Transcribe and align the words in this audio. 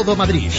Todo 0.00 0.16
Madrid. 0.16 0.50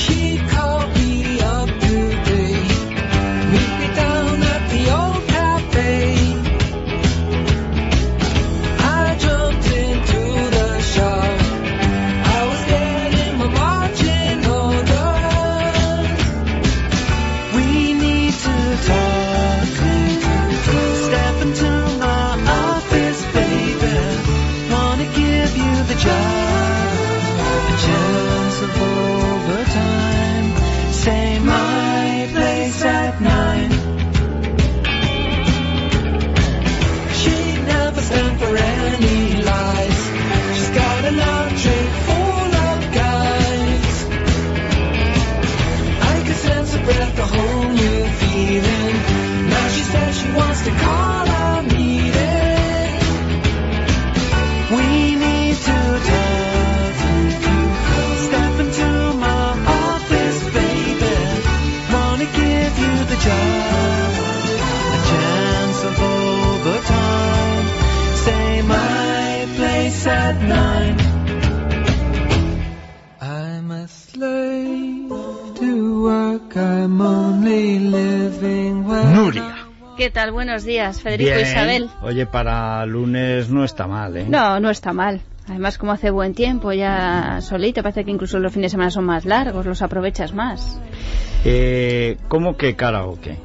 ¿Qué 80.02 80.10
tal? 80.10 80.32
Buenos 80.32 80.64
días, 80.64 81.00
Federico 81.00 81.30
e 81.30 81.44
Isabel. 81.44 81.88
Oye, 82.02 82.26
para 82.26 82.84
lunes 82.88 83.52
no 83.52 83.64
está 83.64 83.86
mal, 83.86 84.18
¿eh? 84.18 84.26
No, 84.28 84.60
no 84.60 84.72
está 84.72 84.94
mal. 84.94 85.22
Además, 85.48 85.78
como 85.78 85.92
hace 85.92 86.10
buen 86.10 86.34
tiempo, 86.34 86.74
ya 86.74 87.38
solito, 87.42 87.84
parece 87.84 88.04
que 88.04 88.10
incluso 88.10 88.40
los 88.40 88.52
fines 88.52 88.72
de 88.72 88.78
semana 88.78 88.90
son 88.90 89.06
más 89.06 89.26
largos, 89.26 89.64
los 89.64 89.84
aprovechas 89.84 90.34
más. 90.34 90.82
Eh, 91.46 92.18
¿Cómo 92.30 92.58
que 92.58 92.76
karaoke? 92.76 93.38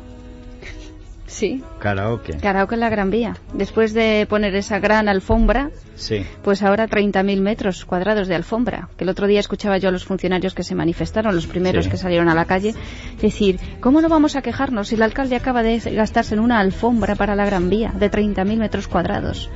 Sí. 1.26 1.62
Karaoke. 1.78 2.36
Karaoke 2.38 2.74
en 2.74 2.80
la 2.80 2.88
Gran 2.88 3.10
Vía. 3.10 3.36
Después 3.52 3.92
de 3.94 4.26
poner 4.28 4.54
esa 4.54 4.78
gran 4.78 5.08
alfombra, 5.08 5.70
sí. 5.96 6.24
pues 6.42 6.62
ahora 6.62 6.88
30.000 6.88 7.40
metros 7.40 7.84
cuadrados 7.84 8.28
de 8.28 8.34
alfombra. 8.34 8.88
Que 8.96 9.04
el 9.04 9.10
otro 9.10 9.26
día 9.26 9.40
escuchaba 9.40 9.78
yo 9.78 9.88
a 9.88 9.92
los 9.92 10.04
funcionarios 10.04 10.54
que 10.54 10.62
se 10.62 10.74
manifestaron, 10.74 11.34
los 11.34 11.46
primeros 11.46 11.88
que 11.88 11.96
salieron 11.96 12.28
a 12.28 12.34
la 12.34 12.44
calle, 12.44 12.74
decir, 13.20 13.58
¿cómo 13.80 14.00
no 14.00 14.08
vamos 14.08 14.36
a 14.36 14.42
quejarnos 14.42 14.88
si 14.88 14.94
el 14.94 15.02
alcalde 15.02 15.36
acaba 15.36 15.62
de 15.62 15.78
gastarse 15.78 16.34
en 16.34 16.40
una 16.40 16.60
alfombra 16.60 17.16
para 17.16 17.34
la 17.34 17.44
Gran 17.44 17.68
Vía 17.70 17.92
de 17.98 18.10
30.000 18.10 18.56
metros 18.56 18.88
cuadrados? 18.88 19.50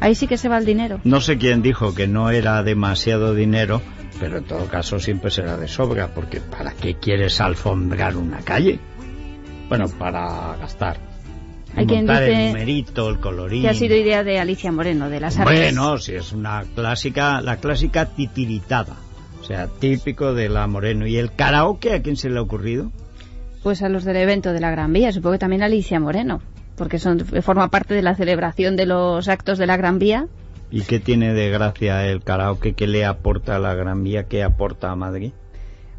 Ahí 0.00 0.14
sí 0.14 0.26
que 0.26 0.36
se 0.36 0.48
va 0.48 0.58
el 0.58 0.66
dinero. 0.66 1.00
No 1.04 1.20
sé 1.20 1.38
quién 1.38 1.62
dijo 1.62 1.94
que 1.94 2.06
no 2.06 2.30
era 2.30 2.62
demasiado 2.62 3.34
dinero, 3.34 3.80
pero 4.20 4.38
en 4.38 4.44
todo 4.44 4.66
caso 4.66 4.98
siempre 5.00 5.30
será 5.30 5.56
de 5.56 5.68
sobra, 5.68 6.08
porque 6.14 6.40
¿para 6.40 6.72
qué 6.72 6.96
quieres 6.96 7.40
alfombrar 7.40 8.16
una 8.16 8.38
calle? 8.40 8.78
Bueno, 9.68 9.88
para 9.88 10.56
gastar. 10.56 11.13
Hay 11.76 11.86
quien 11.86 12.06
dice 12.06 12.46
el 12.46 12.52
numerito, 12.52 13.08
el 13.08 13.20
colorín. 13.20 13.62
Que 13.62 13.68
ha 13.68 13.74
sido 13.74 13.96
idea 13.96 14.22
de 14.22 14.38
Alicia 14.38 14.70
Moreno, 14.70 15.10
de 15.10 15.20
las 15.20 15.38
artes. 15.38 15.58
Bueno, 15.58 15.98
sí, 15.98 16.14
es 16.14 16.32
una 16.32 16.64
clásica, 16.74 17.40
la 17.40 17.56
clásica 17.56 18.06
titiritada. 18.06 18.96
O 19.40 19.44
sea, 19.44 19.66
típico 19.66 20.34
de 20.34 20.48
la 20.48 20.66
Moreno. 20.66 21.06
¿Y 21.06 21.16
el 21.16 21.32
karaoke 21.32 21.92
a 21.92 22.02
quién 22.02 22.16
se 22.16 22.30
le 22.30 22.38
ha 22.38 22.42
ocurrido? 22.42 22.92
Pues 23.62 23.82
a 23.82 23.88
los 23.88 24.04
del 24.04 24.16
evento 24.16 24.52
de 24.52 24.60
la 24.60 24.70
Gran 24.70 24.92
Vía, 24.92 25.12
supongo 25.12 25.32
que 25.32 25.38
también 25.38 25.62
a 25.62 25.66
Alicia 25.66 25.98
Moreno, 25.98 26.40
porque 26.76 26.98
son, 26.98 27.20
forma 27.20 27.68
parte 27.68 27.94
de 27.94 28.02
la 28.02 28.14
celebración 28.14 28.76
de 28.76 28.86
los 28.86 29.28
actos 29.28 29.58
de 29.58 29.66
la 29.66 29.76
Gran 29.76 29.98
Vía. 29.98 30.28
¿Y 30.70 30.82
qué 30.82 31.00
tiene 31.00 31.34
de 31.34 31.50
gracia 31.50 32.06
el 32.06 32.22
karaoke? 32.22 32.74
¿Qué 32.74 32.86
le 32.86 33.04
aporta 33.04 33.56
a 33.56 33.58
la 33.58 33.74
Gran 33.74 34.02
Vía? 34.02 34.24
¿Qué 34.24 34.42
aporta 34.42 34.90
a 34.90 34.96
Madrid? 34.96 35.32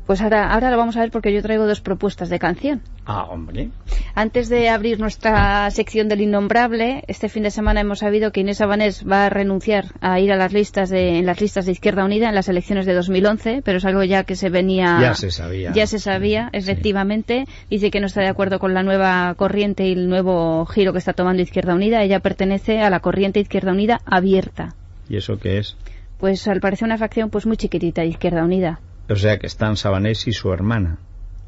Pues 0.05 0.21
ahora, 0.21 0.53
ahora 0.53 0.69
lo 0.71 0.77
vamos 0.77 0.95
a 0.97 1.01
ver 1.01 1.11
porque 1.11 1.33
yo 1.33 1.41
traigo 1.41 1.65
dos 1.65 1.81
propuestas 1.81 2.29
de 2.29 2.39
canción. 2.39 2.81
Ah, 3.07 3.25
hombre. 3.25 3.69
Antes 4.15 4.49
de 4.49 4.69
abrir 4.69 4.99
nuestra 4.99 5.69
sección 5.69 6.09
del 6.09 6.21
innombrable, 6.21 7.03
este 7.07 7.29
fin 7.29 7.43
de 7.43 7.51
semana 7.51 7.81
hemos 7.81 7.99
sabido 7.99 8.31
que 8.31 8.41
Inés 8.41 8.61
Abanés 8.61 9.05
va 9.07 9.27
a 9.27 9.29
renunciar 9.29 9.85
a 10.01 10.19
ir 10.19 10.31
a 10.31 10.35
las 10.35 10.53
listas 10.53 10.89
de, 10.89 11.19
en 11.19 11.27
las 11.27 11.39
listas 11.39 11.67
de 11.67 11.73
Izquierda 11.73 12.03
Unida 12.03 12.29
en 12.29 12.35
las 12.35 12.49
elecciones 12.49 12.87
de 12.87 12.93
2011, 12.93 13.61
pero 13.63 13.77
es 13.77 13.85
algo 13.85 14.03
ya 14.03 14.23
que 14.23 14.35
se 14.35 14.49
venía... 14.49 14.97
Ya 14.99 15.13
se 15.13 15.29
sabía. 15.29 15.71
Ya 15.73 15.85
se 15.85 15.99
sabía, 15.99 16.49
efectivamente. 16.51 17.45
Dice 17.69 17.91
que 17.91 17.99
no 17.99 18.07
está 18.07 18.21
de 18.21 18.29
acuerdo 18.29 18.57
con 18.57 18.73
la 18.73 18.81
nueva 18.81 19.35
corriente 19.35 19.87
y 19.87 19.91
el 19.91 20.09
nuevo 20.09 20.65
giro 20.65 20.91
que 20.91 20.99
está 20.99 21.13
tomando 21.13 21.43
Izquierda 21.43 21.75
Unida. 21.75 22.01
Ella 22.01 22.21
pertenece 22.21 22.79
a 22.79 22.89
la 22.89 23.01
corriente 23.01 23.39
Izquierda 23.39 23.71
Unida 23.71 24.01
abierta. 24.05 24.73
¿Y 25.07 25.17
eso 25.17 25.37
qué 25.37 25.59
es? 25.59 25.77
Pues 26.17 26.47
al 26.47 26.59
parecer 26.59 26.87
una 26.87 26.97
facción 26.97 27.29
pues 27.29 27.45
muy 27.45 27.57
chiquitita 27.57 28.01
de 28.01 28.07
Izquierda 28.07 28.43
Unida. 28.43 28.79
O 29.09 29.15
sea 29.15 29.37
que 29.37 29.45
están 29.45 29.77
Sabanés 29.77 30.27
y 30.27 30.31
su 30.31 30.51
hermana. 30.51 30.97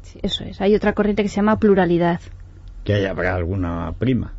Sí, 0.02 0.18
eso 0.22 0.44
es. 0.44 0.60
Hay 0.60 0.74
otra 0.74 0.92
corriente 0.92 1.22
que 1.22 1.28
se 1.28 1.36
llama 1.36 1.58
pluralidad. 1.58 2.20
Que 2.84 2.94
haya 2.94 3.10
habrá 3.10 3.34
alguna 3.34 3.92
prima. 3.98 4.32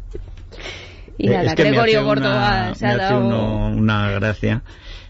Y 1.18 1.28
nada, 1.28 1.44
es 1.44 1.56
que 1.56 1.64
Gregorio 1.64 2.03
Gordo 2.03 2.30
una, 2.30 2.74
se 2.75 2.88
ha 2.88 2.97
dado... 2.97 3.68
una 3.68 4.09
gracia. 4.12 4.64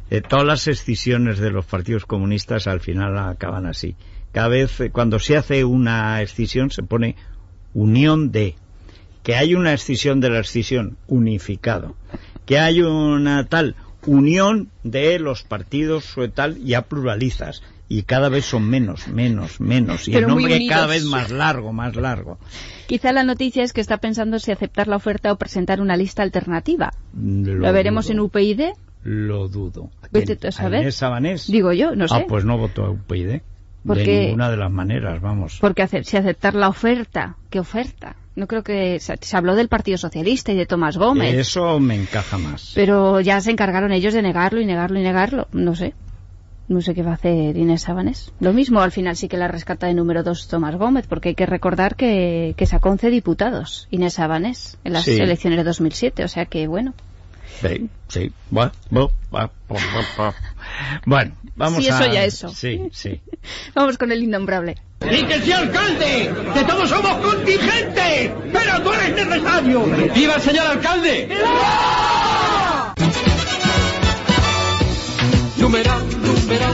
Eh, 0.09 0.21
todas 0.21 0.45
las 0.45 0.67
escisiones 0.67 1.37
de 1.37 1.51
los 1.51 1.65
partidos 1.65 2.05
comunistas 2.05 2.67
al 2.67 2.79
final 2.79 3.17
acaban 3.17 3.67
así. 3.67 3.95
Cada 4.31 4.47
vez, 4.47 4.79
eh, 4.79 4.89
cuando 4.89 5.19
se 5.19 5.37
hace 5.37 5.63
una 5.63 6.21
escisión, 6.21 6.71
se 6.71 6.83
pone 6.83 7.15
unión 7.73 8.31
de. 8.31 8.55
Que 9.21 9.35
hay 9.35 9.53
una 9.53 9.73
escisión 9.73 10.19
de 10.19 10.29
la 10.31 10.39
escisión, 10.39 10.97
unificado. 11.07 11.95
Que 12.45 12.57
hay 12.57 12.81
una 12.81 13.45
tal 13.45 13.75
unión 14.05 14.69
de 14.83 15.19
los 15.19 15.43
partidos 15.43 16.17
o 16.17 16.29
tal, 16.29 16.57
ya 16.63 16.83
pluralizas 16.83 17.61
y 17.89 18.03
cada 18.03 18.29
vez 18.29 18.45
son 18.45 18.69
menos, 18.69 19.07
menos, 19.07 19.59
menos. 19.59 20.07
Y 20.07 20.15
el 20.15 20.27
nombre 20.27 20.65
cada 20.67 20.85
vez 20.85 21.03
más 21.03 21.31
largo, 21.31 21.73
más 21.73 21.95
largo. 21.95 22.37
Quizá 22.85 23.11
la 23.11 23.23
noticia 23.23 23.63
es 23.63 23.73
que 23.73 23.81
está 23.81 23.97
pensando 23.97 24.37
si 24.37 24.51
aceptar 24.51 24.87
la 24.87 24.95
oferta 24.95 25.31
o 25.33 25.37
presentar 25.37 25.81
una 25.81 25.97
lista 25.97 26.21
alternativa. 26.21 26.91
¿Lo, 27.19 27.73
veremos 27.73 28.11
en 28.11 28.19
UPyD? 28.19 28.73
Lo 29.03 29.47
dudo. 29.47 29.89
Vete 30.11 30.47
a 30.47 30.51
saber. 30.51 30.93
Digo 31.47 31.73
yo, 31.73 31.95
no 31.95 32.07
sé. 32.07 32.15
Ah, 32.15 32.25
pues 32.27 32.45
no 32.45 32.59
voto 32.59 32.85
a 32.85 32.91
UPyD. 32.91 33.41
Porque, 33.85 34.03
de 34.03 34.25
ninguna 34.25 34.51
de 34.51 34.57
las 34.57 34.71
maneras, 34.71 35.19
vamos. 35.19 35.57
Porque 35.59 35.87
si 35.87 36.17
aceptar 36.17 36.53
la 36.53 36.69
oferta, 36.69 37.37
¿qué 37.49 37.59
oferta? 37.59 38.17
No 38.35 38.45
creo 38.45 38.63
que 38.63 38.99
se, 38.99 39.17
habló 39.35 39.55
del 39.55 39.67
Partido 39.67 39.97
Socialista 39.97 40.51
y 40.51 40.55
de 40.55 40.65
Tomás 40.65 40.97
Gómez. 40.97 41.33
Eso 41.33 41.79
me 41.79 41.95
encaja 41.95 42.37
más. 42.37 42.73
Pero 42.75 43.19
ya 43.19 43.41
se 43.41 43.51
encargaron 43.51 43.91
ellos 43.91 44.13
de 44.13 44.21
negarlo 44.21 44.61
y 44.61 44.65
negarlo 44.65 44.99
y 44.99 45.03
negarlo. 45.03 45.47
No 45.53 45.75
sé. 45.75 45.93
No 46.69 46.81
sé 46.81 46.93
qué 46.93 47.01
va 47.01 47.11
a 47.11 47.15
hacer 47.15 47.57
Inés 47.57 47.81
Sabanés. 47.81 48.31
Lo 48.39 48.53
mismo, 48.53 48.79
al 48.81 48.91
final 48.91 49.15
sí 49.15 49.27
que 49.27 49.37
la 49.37 49.47
rescata 49.47 49.87
de 49.87 49.95
número 49.95 50.21
dos 50.21 50.47
Tomás 50.47 50.75
Gómez, 50.75 51.07
porque 51.07 51.29
hay 51.29 51.35
que 51.35 51.47
recordar 51.47 51.95
que, 51.95 52.53
sacó 52.67 52.89
11 52.89 53.09
diputados 53.09 53.87
Inés 53.89 54.13
Sabanés 54.13 54.77
en 54.83 54.93
las 54.93 55.07
elecciones 55.07 55.57
de 55.57 55.63
2007, 55.63 56.23
o 56.23 56.27
sea 56.27 56.45
que 56.45 56.67
bueno. 56.67 56.93
Sí, 57.59 57.89
sí. 58.07 58.31
Bueno, 58.51 58.71
bueno 61.05 61.33
vamos 61.55 61.83
sí, 61.83 61.89
eso 61.89 62.05
ya 62.05 62.23
eso. 62.23 62.49
Sí, 62.49 62.89
sí. 62.93 63.19
vamos 63.73 63.97
con 63.97 64.11
el 64.11 64.21
innombrable. 64.23 64.75
¡Y 65.01 65.23
que 65.23 65.41
sea 65.41 65.59
alcalde! 65.59 66.31
¡Que 66.53 66.63
todos 66.65 66.87
somos 66.87 67.17
contingentes! 67.25 68.31
¡Pero 68.53 68.83
tú 68.83 68.93
eres 68.93 69.25
necesario! 69.25 69.85
¡Viva 70.13 70.35
el 70.35 70.41
señor 70.41 70.67
alcalde! 70.67 71.25
¡Viva! 71.27 72.08
Numeral, 75.69 76.03
numeral, 76.23 76.73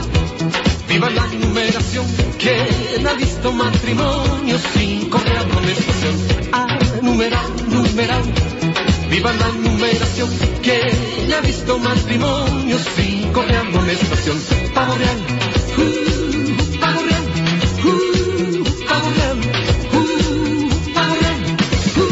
viva 0.88 1.10
la 1.10 1.26
numeración. 1.26 2.06
¿Quién 2.38 3.06
ha 3.06 3.12
visto 3.12 3.52
matrimonio 3.52 4.58
sin 4.72 5.10
correr 5.10 5.36
amonestación? 5.36 6.14
Ah, 6.50 6.78
numeral, 7.02 7.46
numeral, 7.68 8.22
viva 9.10 9.34
la 9.34 9.48
numeración. 9.48 10.30
¿Quién 10.62 11.30
ha 11.30 11.40
visto 11.42 11.78
matrimonio 11.78 12.78
sin 12.96 13.32
correr 13.34 13.56
amonestación? 13.56 14.38
Pavo 14.72 14.94
real, 14.94 15.18
uh, 15.76 16.80
pavo 16.80 17.02
real, 17.02 17.24
uh, 17.84 18.00
pavo 18.88 19.10
real, 19.10 19.38
uh, 19.92 20.94
pavo 20.94 21.14
real, 21.20 21.38
uh. 21.98 22.06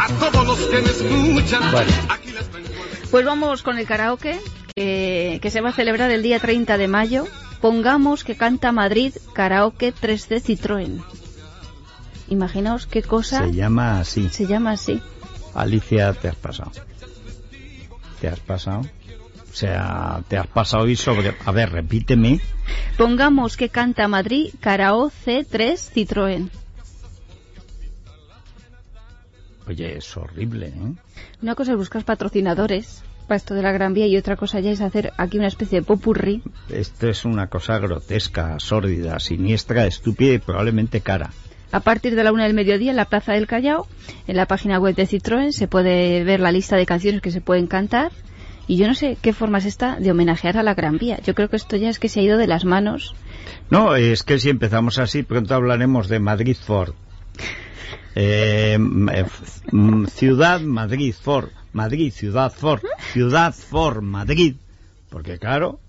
A 0.00 0.08
todos 0.18 0.46
los 0.46 0.58
que 0.60 0.80
me 0.80 0.88
escuchan, 0.88 1.62
aquí 2.08 2.32
vengo. 2.32 2.70
Pues 3.10 3.26
vamos 3.26 3.62
con 3.62 3.76
el 3.76 3.86
karaoke 3.86 4.40
que, 4.74 5.38
que 5.42 5.50
se 5.50 5.60
va 5.60 5.70
a 5.70 5.72
celebrar 5.72 6.10
el 6.10 6.22
día 6.22 6.38
30 6.38 6.78
de 6.78 6.88
mayo. 6.88 7.26
Pongamos 7.60 8.24
que 8.24 8.36
canta 8.36 8.72
Madrid 8.72 9.14
Karaoke 9.34 9.94
3D 9.94 10.42
Citroën. 10.42 11.02
Imaginaos 12.28 12.86
qué 12.86 13.02
cosa 13.02 13.44
Se 13.46 13.52
llama 13.52 14.00
así. 14.00 14.28
se 14.30 14.46
llama 14.46 14.72
así. 14.72 15.00
Alicia, 15.54 16.12
te 16.14 16.28
has 16.28 16.36
pasado. 16.36 16.72
Te 18.20 18.28
has 18.28 18.40
pasado. 18.40 18.80
O 19.50 19.54
sea, 19.54 20.22
te 20.28 20.38
has 20.38 20.46
pasado 20.46 20.88
y 20.88 20.96
sobre... 20.96 21.36
A 21.44 21.52
ver, 21.52 21.70
repíteme. 21.70 22.40
Pongamos 22.96 23.58
que 23.58 23.68
canta 23.68 24.08
Madrid 24.08 24.54
Karaoke 24.60 25.44
3 25.44 25.92
Citroën. 25.94 26.48
Oye, 29.68 29.98
es 29.98 30.16
horrible, 30.16 30.68
¿eh? 30.68 30.92
Una 31.42 31.54
cosa 31.54 31.72
es 31.72 31.78
buscar 31.78 32.04
patrocinadores 32.04 33.02
para 33.32 33.38
esto 33.38 33.54
de 33.54 33.62
la 33.62 33.72
Gran 33.72 33.94
Vía 33.94 34.06
y 34.06 34.18
otra 34.18 34.36
cosa 34.36 34.60
ya 34.60 34.70
es 34.72 34.82
hacer 34.82 35.14
aquí 35.16 35.38
una 35.38 35.46
especie 35.46 35.80
de 35.80 35.86
popurrí. 35.86 36.42
Esto 36.68 37.08
es 37.08 37.24
una 37.24 37.46
cosa 37.46 37.78
grotesca, 37.78 38.60
sórdida, 38.60 39.18
siniestra, 39.20 39.86
estúpida 39.86 40.34
y 40.34 40.38
probablemente 40.38 41.00
cara. 41.00 41.30
A 41.70 41.80
partir 41.80 42.14
de 42.14 42.24
la 42.24 42.32
una 42.32 42.44
del 42.44 42.52
mediodía 42.52 42.90
en 42.90 42.98
la 42.98 43.06
Plaza 43.06 43.32
del 43.32 43.46
Callao, 43.46 43.86
en 44.26 44.36
la 44.36 44.44
página 44.44 44.78
web 44.78 44.94
de 44.94 45.08
Citroën, 45.08 45.52
se 45.52 45.66
puede 45.66 46.24
ver 46.24 46.40
la 46.40 46.52
lista 46.52 46.76
de 46.76 46.84
canciones 46.84 47.22
que 47.22 47.30
se 47.30 47.40
pueden 47.40 47.68
cantar. 47.68 48.12
Y 48.66 48.76
yo 48.76 48.86
no 48.86 48.94
sé 48.94 49.16
qué 49.22 49.32
forma 49.32 49.56
es 49.56 49.64
esta 49.64 49.96
de 49.96 50.10
homenajear 50.10 50.58
a 50.58 50.62
la 50.62 50.74
Gran 50.74 50.98
Vía. 50.98 51.18
Yo 51.24 51.34
creo 51.34 51.48
que 51.48 51.56
esto 51.56 51.76
ya 51.76 51.88
es 51.88 51.98
que 51.98 52.10
se 52.10 52.20
ha 52.20 52.24
ido 52.24 52.36
de 52.36 52.48
las 52.48 52.66
manos. 52.66 53.14
No, 53.70 53.96
es 53.96 54.24
que 54.24 54.38
si 54.38 54.50
empezamos 54.50 54.98
así, 54.98 55.22
pronto 55.22 55.54
hablaremos 55.54 56.08
de 56.08 56.18
Madrid 56.18 56.56
Ford. 56.62 56.92
Eh, 58.14 58.76
eh, 59.10 59.24
ciudad 60.10 60.60
Madrid 60.60 61.14
Ford. 61.18 61.48
Madrid, 61.72 62.12
Ciudad 62.12 62.52
Ford. 62.52 62.82
Ciudad 63.12 63.54
Ford, 63.54 64.02
Madrid. 64.02 64.56
Porque 65.10 65.38
claro, 65.38 65.80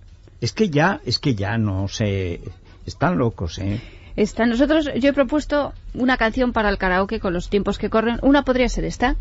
es 0.41 0.53
que 0.53 0.69
ya, 0.69 1.01
es 1.05 1.19
que 1.19 1.35
ya 1.35 1.57
no 1.57 1.87
sé, 1.87 2.41
están 2.85 3.17
locos, 3.17 3.59
¿eh? 3.59 3.81
Esta, 4.15 4.45
nosotros, 4.45 4.89
yo 4.99 5.09
he 5.09 5.13
propuesto 5.13 5.73
una 5.93 6.17
canción 6.17 6.53
para 6.53 6.69
el 6.69 6.77
karaoke 6.77 7.19
con 7.19 7.33
los 7.33 7.49
tiempos 7.49 7.77
que 7.77 7.89
corren. 7.89 8.19
Una 8.21 8.43
podría 8.43 8.69
ser 8.69 8.85
esta. 8.85 9.15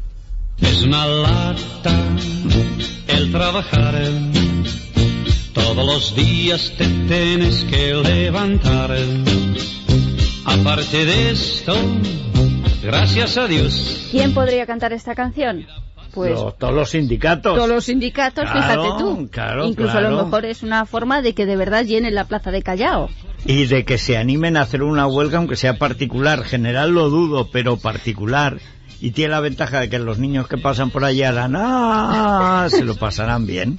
Es 0.59 0.83
una 0.83 1.07
lata 1.07 2.17
el 3.09 3.33
trabajar. 3.33 3.95
Todos 5.55 5.87
los 5.87 6.15
días 6.15 6.73
te 6.77 6.87
tienes 6.87 7.65
que 7.65 7.95
levantar. 7.95 8.95
Aparte 10.45 11.05
de 11.07 11.31
esto, 11.31 11.75
gracias 12.83 13.39
a 13.39 13.47
Dios. 13.47 14.09
¿Quién 14.11 14.35
podría 14.35 14.67
cantar 14.67 14.93
esta 14.93 15.15
canción? 15.15 15.67
Pues 16.15 16.39
todos 16.59 16.75
los 16.75 16.91
sindicatos. 16.91 17.55
todos 17.57 17.69
los 17.69 17.85
sindicatos, 17.85 18.45
Claro, 18.45 18.61
fíjate 18.61 18.89
tú. 18.99 19.29
claro, 19.31 19.67
Incluso 19.67 19.97
a 19.97 20.01
lo 20.03 20.25
mejor 20.25 20.45
es 20.45 20.63
una 20.63 20.85
forma 20.87 21.23
de 21.23 21.35
que 21.35 21.47
de 21.47 21.57
verdad 21.57 21.85
llenen 21.85 22.15
la 22.15 22.25
plaza 22.25 22.51
de 22.51 22.63
Callao. 22.63 23.09
Y 23.45 23.67
de 23.67 23.85
que 23.85 23.99
se 23.99 24.17
animen 24.17 24.57
a 24.57 24.63
hacer 24.63 24.83
una 24.83 25.07
huelga, 25.07 25.39
aunque 25.39 25.57
sea 25.57 25.79
particular. 25.79 26.45
General 26.45 26.91
lo 26.91 27.09
dudo, 27.09 27.49
pero 27.51 27.77
particular. 27.77 28.59
Y 29.01 29.13
tiene 29.13 29.31
la 29.33 29.41
ventaja 29.41 29.81
de 29.81 29.89
que 29.89 29.99
los 29.99 30.19
niños 30.19 30.47
que 30.47 30.59
pasan 30.59 30.91
por 30.91 31.05
allí 31.05 31.23
harán, 31.23 31.55
¡ah! 31.57 32.69
se 32.71 32.85
lo 32.85 32.95
pasarán 32.95 33.47
bien. 33.47 33.79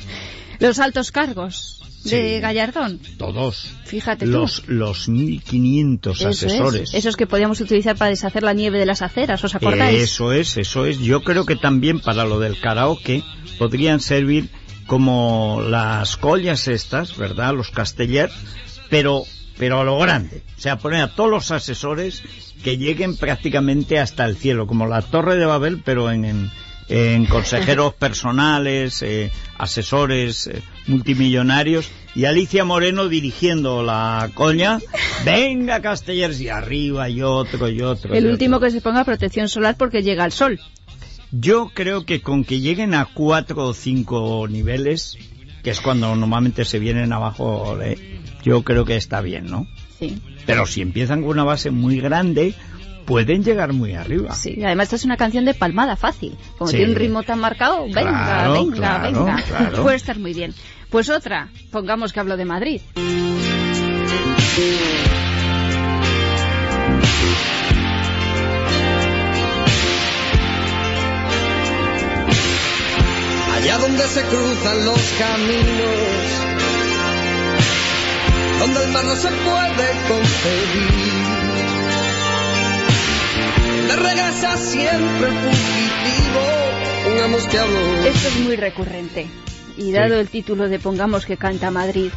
Los 0.59 0.79
altos 0.79 1.11
cargos 1.11 1.82
de 2.03 2.09
Sí. 2.35 2.39
Gallardón. 2.39 2.99
Todos. 3.17 3.71
Fíjate 3.85 4.25
tú. 4.25 4.31
Los, 4.31 4.67
los 4.67 5.09
1.500 5.09 6.11
Eso 6.11 6.29
es, 6.29 6.43
asesores. 6.43 6.93
esos 6.93 7.15
que 7.15 7.27
podíamos 7.27 7.59
utilizar 7.61 7.95
para 7.95 8.09
deshacer 8.11 8.43
la 8.43 8.53
nieve 8.53 8.77
de 8.79 8.85
las 8.85 9.01
aceras, 9.01 9.43
¿os 9.43 9.55
acordáis? 9.55 9.99
Eso 10.01 10.31
es, 10.33 10.57
eso 10.57 10.85
es. 10.85 10.99
Yo 10.99 11.23
creo 11.23 11.45
que 11.45 11.55
también 11.55 11.99
para 11.99 12.25
lo 12.25 12.39
del 12.39 12.59
karaoke 12.59 13.23
podrían 13.57 13.99
servir 13.99 14.49
como 14.87 15.61
las 15.67 16.17
collas 16.17 16.67
estas, 16.67 17.15
¿verdad? 17.17 17.53
Los 17.55 17.69
castellers, 17.71 18.33
pero, 18.89 19.23
pero 19.57 19.79
a 19.79 19.83
lo 19.83 19.97
grande. 19.97 20.43
O 20.57 20.61
sea, 20.61 20.77
poner 20.77 21.01
a 21.01 21.15
todos 21.15 21.29
los 21.29 21.51
asesores 21.51 22.21
que 22.63 22.77
lleguen 22.77 23.15
prácticamente 23.17 23.99
hasta 23.99 24.25
el 24.25 24.35
cielo, 24.35 24.67
como 24.67 24.85
la 24.87 25.01
Torre 25.01 25.35
de 25.37 25.45
Babel, 25.45 25.81
pero 25.83 26.11
en, 26.11 26.25
en, 26.25 26.51
en 26.89 27.25
consejeros 27.25 27.93
personales, 27.93 29.01
eh, 29.01 29.31
asesores 29.57 30.47
eh, 30.47 30.61
multimillonarios, 30.87 31.89
y 32.15 32.25
Alicia 32.25 32.63
Moreno 32.63 33.07
dirigiendo 33.07 33.81
la 33.83 34.29
coña, 34.33 34.79
venga 35.25 35.81
Castellers, 35.81 36.39
y 36.41 36.49
arriba 36.49 37.09
y 37.09 37.21
otro 37.21 37.69
y 37.69 37.81
otro. 37.81 38.13
El 38.13 38.25
y 38.25 38.27
último 38.27 38.57
otro. 38.57 38.67
que 38.67 38.71
se 38.71 38.81
ponga 38.81 39.03
protección 39.03 39.49
solar 39.49 39.77
porque 39.77 40.03
llega 40.03 40.25
el 40.25 40.31
sol. 40.31 40.59
Yo 41.31 41.71
creo 41.73 42.05
que 42.05 42.21
con 42.21 42.43
que 42.43 42.59
lleguen 42.59 42.93
a 42.93 43.05
cuatro 43.05 43.65
o 43.65 43.73
cinco 43.73 44.47
niveles, 44.47 45.17
que 45.63 45.71
es 45.71 45.81
cuando 45.81 46.15
normalmente 46.15 46.65
se 46.65 46.77
vienen 46.77 47.11
abajo, 47.11 47.79
eh, 47.81 48.19
yo 48.43 48.63
creo 48.63 48.85
que 48.85 48.95
está 48.95 49.21
bien, 49.21 49.47
¿no? 49.47 49.65
Sí, 49.97 50.21
Pero 50.45 50.67
si 50.67 50.81
empiezan 50.81 51.21
con 51.21 51.31
una 51.31 51.43
base 51.43 51.71
muy 51.71 51.99
grande, 51.99 52.53
pueden 53.05 53.43
llegar 53.43 53.73
muy 53.73 53.93
arriba. 53.93 54.33
sí. 54.35 54.63
Además, 54.63 54.85
esta 54.85 54.95
es 54.97 55.05
una 55.05 55.17
canción 55.17 55.45
de 55.45 55.53
palmada 55.53 55.95
fácil. 55.95 56.35
Como 56.57 56.69
Sí. 56.71 56.77
tiene 56.77 56.91
un 56.93 56.97
ritmo 56.97 57.23
tan 57.23 57.39
marcado, 57.39 57.83
venga, 57.85 58.01
Claro, 58.03 58.53
venga, 58.53 58.75
claro, 58.75 59.03
venga. 59.25 59.43
claro. 59.47 59.83
Puede 59.83 59.95
estar 59.97 60.19
muy 60.19 60.33
bien. 60.33 60.53
Pues 60.89 61.09
otra, 61.09 61.49
pongamos 61.71 62.13
que 62.13 62.19
hablo 62.19 62.37
de 62.37 62.45
Madrid. 62.45 62.81
allá 73.55 73.77
donde 73.77 74.03
se 74.07 74.21
cruzan 74.23 74.85
los 74.85 75.01
caminos, 75.19 76.25
donde 78.59 78.83
el 78.83 78.91
mar 78.91 79.05
no 79.05 79.15
se 79.15 79.29
puede 79.29 79.87
concebir. 80.07 81.42
Regresa 83.89 84.57
siempre 84.57 85.27
fugitivo, 85.31 86.41
pongamos 87.05 87.43
que 87.47 87.57
habló. 87.59 88.03
Esto 88.05 88.27
es 88.29 88.39
muy 88.41 88.55
recurrente. 88.55 89.27
Y 89.77 89.91
dado 89.91 90.15
Sí. 90.15 90.19
el 90.21 90.27
título 90.29 90.69
de 90.69 90.79
Pongamos 90.79 91.25
que 91.25 91.37
canta 91.37 91.69
Madrid, 91.71 92.09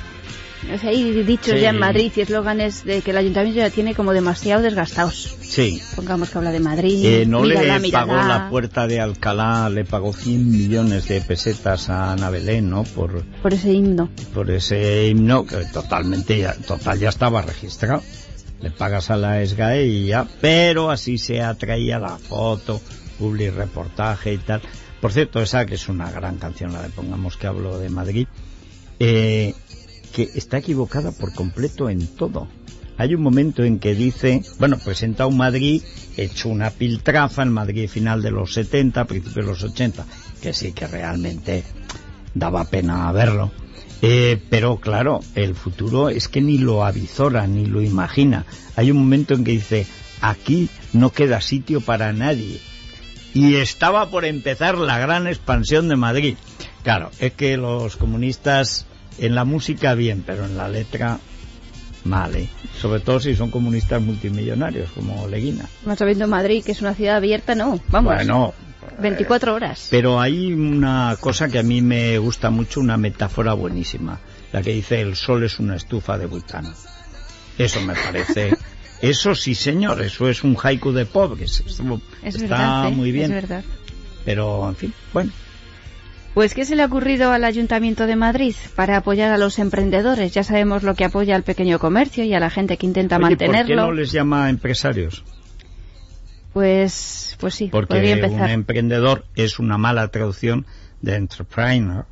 o 0.75 0.79
sea, 0.79 0.91
hay 0.91 1.23
dichos 1.23 1.55
Sí. 1.55 1.61
ya 1.61 1.71
en 1.71 1.79
Madrid 1.79 2.13
y 2.15 2.21
eslóganes 2.21 2.85
de 2.85 3.01
que 3.03 3.11
el 3.13 3.17
ayuntamiento 3.19 3.59
ya 3.61 3.71
tiene 3.71 3.95
como 3.95 4.13
demasiado 4.13 4.63
desgastados. 4.63 5.37
Sí. 5.43 5.81
Pongamos 5.97 6.31
que 6.31 6.39
habla 6.39 6.51
de 6.51 6.61
Madrid, 6.61 7.05
Eh, 7.05 7.27
no 7.27 7.41
mírala, 7.43 7.79
le 7.79 7.91
pagó 7.91 8.13
mírala. 8.13 8.29
la 8.39 8.51
puerta 8.51 8.87
de 8.87 9.01
Alcalá, 9.01 9.69
le 9.71 9.85
pagó 9.85 10.13
100 10.13 10.51
millones 10.51 11.09
de 11.09 11.21
pesetas 11.21 11.89
a 11.89 12.13
Ana 12.13 12.31
Belén, 12.31 12.69
¿no? 12.71 12.85
Por, 12.85 13.25
por 13.43 13.55
ese 13.55 13.73
himno. 13.73 14.11
por 14.35 14.51
ese 14.51 15.09
himno 15.09 15.47
que 15.47 15.57
totalmente 15.73 16.39
ya, 16.39 16.55
total 16.55 16.99
ya 16.99 17.09
estaba 17.09 17.43
registrado. 17.43 18.03
Le 18.61 18.71
pagas 18.71 19.11
a 19.11 19.17
la 19.17 19.45
SGAE 19.45 19.87
y 19.87 20.07
ya, 20.07 20.27
pero 20.41 20.91
así 20.91 21.19
se 21.19 21.43
atraía 21.43 21.99
la 21.99 22.17
foto, 22.17 22.81
public 23.19 23.55
reportaje 23.55 24.33
y 24.33 24.39
tal. 24.39 24.63
Por 25.01 25.13
cierto, 25.13 25.43
esa 25.43 25.67
que 25.67 25.75
es 25.75 25.89
una 25.89 26.11
gran 26.11 26.37
canción, 26.39 26.73
la 26.73 26.83
de 26.83 26.89
Pongamos 26.89 27.37
que 27.37 27.47
hablo 27.47 27.79
de 27.79 27.91
Madrid, 27.91 28.27
eh, 28.99 29.55
que 30.13 30.31
está 30.35 30.59
equivocada 30.59 31.13
por 31.13 31.35
completo 31.35 31.91
en 31.91 32.07
todo. 32.07 32.49
Hay 32.99 33.15
un 33.15 33.23
momento 33.23 33.63
en 33.63 33.79
que 33.79 33.95
dice, 33.95 34.43
bueno, 34.59 34.79
presenta 34.79 35.27
un 35.27 35.37
Madrid 35.37 35.83
hecho 36.17 36.49
una 36.49 36.71
piltrafa, 36.71 37.43
el 37.43 37.51
Madrid 37.51 37.89
final 37.89 38.23
de 38.23 38.31
los 38.31 38.55
70, 38.55 39.05
principios 39.05 39.45
de 39.45 39.53
los 39.53 39.63
80, 39.63 40.07
que 40.41 40.55
sí 40.55 40.73
que 40.73 40.87
realmente 40.87 41.63
daba 42.35 42.65
pena 42.65 43.13
verlo. 43.13 43.53
Eh, 44.03 44.41
pero 44.51 44.77
claro, 44.77 45.21
el 45.35 45.55
futuro 45.55 46.09
es 46.09 46.29
que 46.29 46.41
ni 46.41 46.59
lo 46.59 46.85
avisora, 46.85 47.47
ni 47.47 47.67
lo 47.67 47.83
imagina. 47.83 48.45
Hay 48.77 48.91
un 48.91 48.99
momento 48.99 49.35
en 49.35 49.45
que 49.45 49.53
dice, 49.53 49.87
aquí 50.21 50.69
no 50.93 51.11
queda 51.11 51.41
sitio 51.41 51.81
para 51.81 52.13
nadie. 52.13 52.61
Y 53.35 53.57
estaba 53.57 54.11
por 54.11 54.25
empezar 54.25 54.79
la 54.79 54.99
gran 54.99 55.27
expansión 55.27 55.89
de 55.89 55.97
Madrid. 55.97 56.37
Claro, 56.83 57.11
es 57.19 57.33
que 57.33 57.57
los 57.57 57.97
comunistas 57.97 58.87
en 59.19 59.35
la 59.35 59.45
música 59.45 59.95
bien, 59.95 60.23
pero 60.27 60.45
en 60.45 60.57
la 60.57 60.69
letra 60.69 61.19
mal, 62.07 62.35
¿eh? 62.37 62.49
Sobre 62.81 63.01
todo 63.01 63.21
si 63.21 63.35
son 63.37 63.51
comunistas 63.51 64.01
multimillonarios 64.01 64.91
como 64.93 65.27
Leguina. 65.29 65.69
Más 65.85 65.99
sabiendo 65.99 66.27
Madrid, 66.27 66.65
que 66.65 66.73
es 66.73 66.81
una 66.81 66.95
ciudad 66.95 67.17
abierta, 67.17 67.55
no. 67.55 67.79
Vamos, 67.89 68.15
Bueno, 68.15 68.55
24 69.01 69.55
horas. 69.55 69.89
pero 69.91 70.21
hay 70.21 70.53
una 70.53 71.17
cosa 71.21 71.49
que 71.49 71.59
a 71.59 71.63
mí 71.63 71.83
me 71.83 72.17
gusta 72.19 72.49
mucho, 72.51 72.81
una 72.81 72.97
metáfora 72.97 73.53
buenísima, 73.53 74.19
la 74.53 74.63
que 74.63 74.73
dice 74.73 75.01
el 75.01 75.17
sol 75.17 75.45
es 75.45 75.59
una 75.59 75.77
estufa 75.77 76.17
de 76.17 76.27
butano. 76.27 76.73
Eso 77.59 77.81
me 77.83 77.95
parece. 77.95 78.57
Eso 79.03 79.35
sí, 79.35 79.55
señor, 79.55 80.01
eso 80.01 80.27
es 80.31 80.43
un 80.43 80.57
haiku 80.63 80.91
de 80.91 81.05
pobres. 81.05 81.63
Eso 81.67 82.01
Es 82.23 82.35
está 82.37 82.49
verdad, 82.49 82.89
¿eh? 82.89 82.91
muy 82.93 83.13
bien. 83.13 83.31
Es 83.31 83.43
verdad. 83.43 83.65
Pero, 84.25 84.67
en 84.71 84.75
fin, 84.75 84.95
bueno. 85.13 85.31
Pues, 86.37 86.53
¿qué 86.53 86.67
se 86.67 86.77
le 86.77 86.83
ha 86.83 86.87
ocurrido 86.87 87.33
al 87.33 87.45
Ayuntamiento 87.45 88.07
de 88.07 88.15
Madrid 88.15 88.55
para 88.75 88.99
apoyar 88.99 89.33
a 89.33 89.39
los 89.39 89.59
emprendedores? 89.59 90.35
Ya 90.35 90.45
sabemos 90.45 90.83
lo 90.83 90.95
que 90.95 91.07
apoya 91.07 91.35
al 91.35 91.45
pequeño 91.45 91.79
comercio 91.79 92.25
y 92.25 92.35
a 92.35 92.41
la 92.41 92.51
gente 92.51 92.77
que 92.77 92.85
intenta 92.85 93.17
Oye, 93.17 93.23
¿por 93.23 93.39
qué 93.39 93.47
mantenerlo. 93.47 93.87
no 93.87 93.93
les 93.93 94.13
llama 94.13 94.51
empresarios? 94.51 95.25
Pues, 96.53 97.39
pues 97.41 97.55
sí, 97.55 97.69
Porque 97.73 97.95
podría 97.95 98.27
un 98.27 98.51
emprendedor 98.51 99.25
es 99.35 99.59
una 99.59 99.79
mala 99.79 100.09
traducción 100.09 100.67
de 101.01 101.15
entrepreneur. 101.15 102.05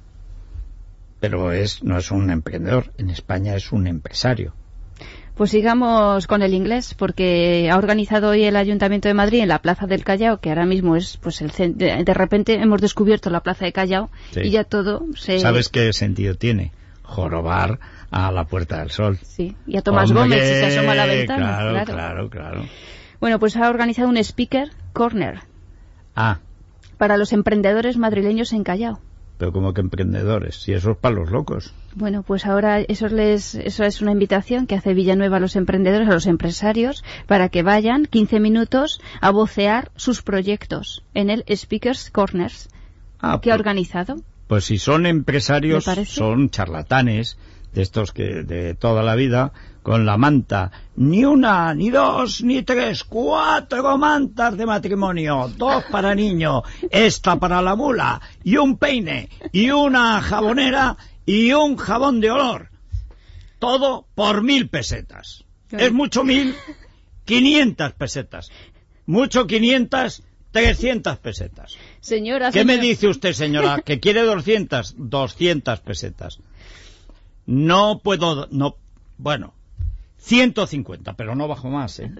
pero 1.20 1.52
es 1.52 1.84
no 1.84 1.98
es 1.98 2.10
un 2.10 2.30
emprendedor. 2.30 2.94
En 2.96 3.10
España 3.10 3.54
es 3.54 3.72
un 3.72 3.86
empresario. 3.86 4.54
Pues 5.36 5.50
sigamos 5.50 6.28
con 6.28 6.42
el 6.42 6.54
inglés, 6.54 6.94
porque 6.94 7.68
ha 7.68 7.76
organizado 7.76 8.28
hoy 8.30 8.44
el 8.44 8.54
Ayuntamiento 8.54 9.08
de 9.08 9.14
Madrid 9.14 9.40
en 9.40 9.48
la 9.48 9.60
Plaza 9.60 9.86
del 9.86 10.04
Callao, 10.04 10.38
que 10.38 10.50
ahora 10.50 10.64
mismo 10.64 10.94
es, 10.94 11.16
pues, 11.16 11.40
el 11.42 11.50
de, 11.76 12.04
de 12.04 12.14
repente 12.14 12.54
hemos 12.54 12.80
descubierto 12.80 13.30
la 13.30 13.40
Plaza 13.40 13.64
de 13.64 13.72
Callao 13.72 14.10
Sí. 14.30 14.40
y 14.44 14.50
ya 14.50 14.62
todo 14.62 15.04
se... 15.16 15.40
¿Sabes 15.40 15.68
qué 15.68 15.92
sentido 15.92 16.36
tiene? 16.36 16.70
Jorobar 17.02 17.80
a 18.12 18.30
la 18.30 18.44
Puerta 18.44 18.78
del 18.78 18.90
Sol. 18.90 19.18
Sí, 19.22 19.56
y 19.66 19.76
a 19.76 19.82
Tomás 19.82 20.10
Hombre, 20.10 20.22
Gómez 20.22 20.42
si 20.48 20.54
se 20.54 20.66
asoma 20.78 20.92
a 20.92 20.94
la 20.94 21.06
ventana. 21.06 21.46
Claro, 21.46 21.72
claro. 21.72 21.84
claro, 21.84 22.30
claro. 22.30 22.64
Bueno, 23.20 23.40
pues 23.40 23.56
ha 23.56 23.68
organizado 23.68 24.08
un 24.08 24.16
speaker 24.18 24.70
corner 24.92 25.40
Ah, 26.14 26.38
para 26.96 27.16
los 27.16 27.32
emprendedores 27.32 27.96
madrileños 27.96 28.52
en 28.52 28.62
Callao. 28.62 29.00
Pero 29.38 29.52
como 29.52 29.74
que 29.74 29.80
emprendedores, 29.80 30.56
si 30.62 30.72
eso 30.72 30.92
es 30.92 30.96
para 30.96 31.14
los 31.16 31.30
locos. 31.30 31.74
Bueno, 31.94 32.22
pues 32.22 32.46
ahora 32.46 32.80
eso, 32.80 33.08
les, 33.08 33.54
eso 33.54 33.84
es 33.84 34.00
una 34.00 34.12
invitación 34.12 34.66
que 34.66 34.74
hace 34.76 34.94
Villanueva 34.94 35.36
a 35.38 35.40
los 35.40 35.56
emprendedores, 35.56 36.08
a 36.08 36.12
los 36.12 36.26
empresarios, 36.26 37.02
para 37.26 37.48
que 37.48 37.62
vayan 37.62 38.06
15 38.06 38.38
minutos 38.40 39.00
a 39.20 39.30
vocear 39.30 39.90
sus 39.96 40.22
proyectos 40.22 41.02
en 41.14 41.30
el 41.30 41.44
Speakers 41.54 42.10
Corners 42.10 42.68
Ah, 43.20 43.38
que 43.42 43.50
ha 43.50 43.54
pues- 43.54 43.60
organizado. 43.60 44.16
Pues 44.46 44.64
si 44.66 44.76
son 44.78 45.06
empresarios, 45.06 45.84
son 46.06 46.50
charlatanes 46.50 47.38
de 47.72 47.80
estos 47.82 48.12
que 48.12 48.42
de 48.42 48.74
toda 48.74 49.02
la 49.02 49.14
vida 49.14 49.52
con 49.84 50.06
la 50.06 50.16
manta. 50.16 50.72
Ni 50.96 51.26
una, 51.26 51.74
ni 51.74 51.90
dos, 51.90 52.42
ni 52.42 52.62
tres, 52.62 53.04
cuatro 53.04 53.98
mantas 53.98 54.56
de 54.56 54.64
matrimonio, 54.64 55.52
dos 55.58 55.84
para 55.90 56.14
niño, 56.14 56.62
esta 56.90 57.38
para 57.38 57.60
la 57.60 57.76
mula, 57.76 58.20
y 58.42 58.56
un 58.56 58.78
peine, 58.78 59.28
y 59.52 59.70
una 59.70 60.22
jabonera, 60.22 60.96
y 61.26 61.52
un 61.52 61.76
jabón 61.76 62.20
de 62.20 62.30
olor. 62.30 62.70
Todo 63.58 64.06
por 64.14 64.42
mil 64.42 64.70
pesetas. 64.70 65.44
Es 65.70 65.92
mucho 65.92 66.24
mil, 66.24 66.56
quinientas 67.26 67.92
pesetas. 67.92 68.50
Mucho 69.04 69.46
quinientas, 69.46 70.22
trescientas 70.50 71.18
pesetas. 71.18 71.76
Señora, 72.00 72.50
¿Qué 72.50 72.64
me 72.64 72.78
dice 72.78 73.06
usted, 73.06 73.34
señora? 73.34 73.82
¿Que 73.84 74.00
quiere 74.00 74.22
200? 74.22 74.94
200 74.96 75.80
pesetas. 75.80 76.38
No 77.44 78.00
puedo... 78.02 78.48
no 78.50 78.76
Bueno, 79.18 79.52
150, 80.18 81.14
pero 81.14 81.34
no 81.34 81.48
bajo 81.48 81.68
más, 81.68 82.00
¿eh? 82.00 82.12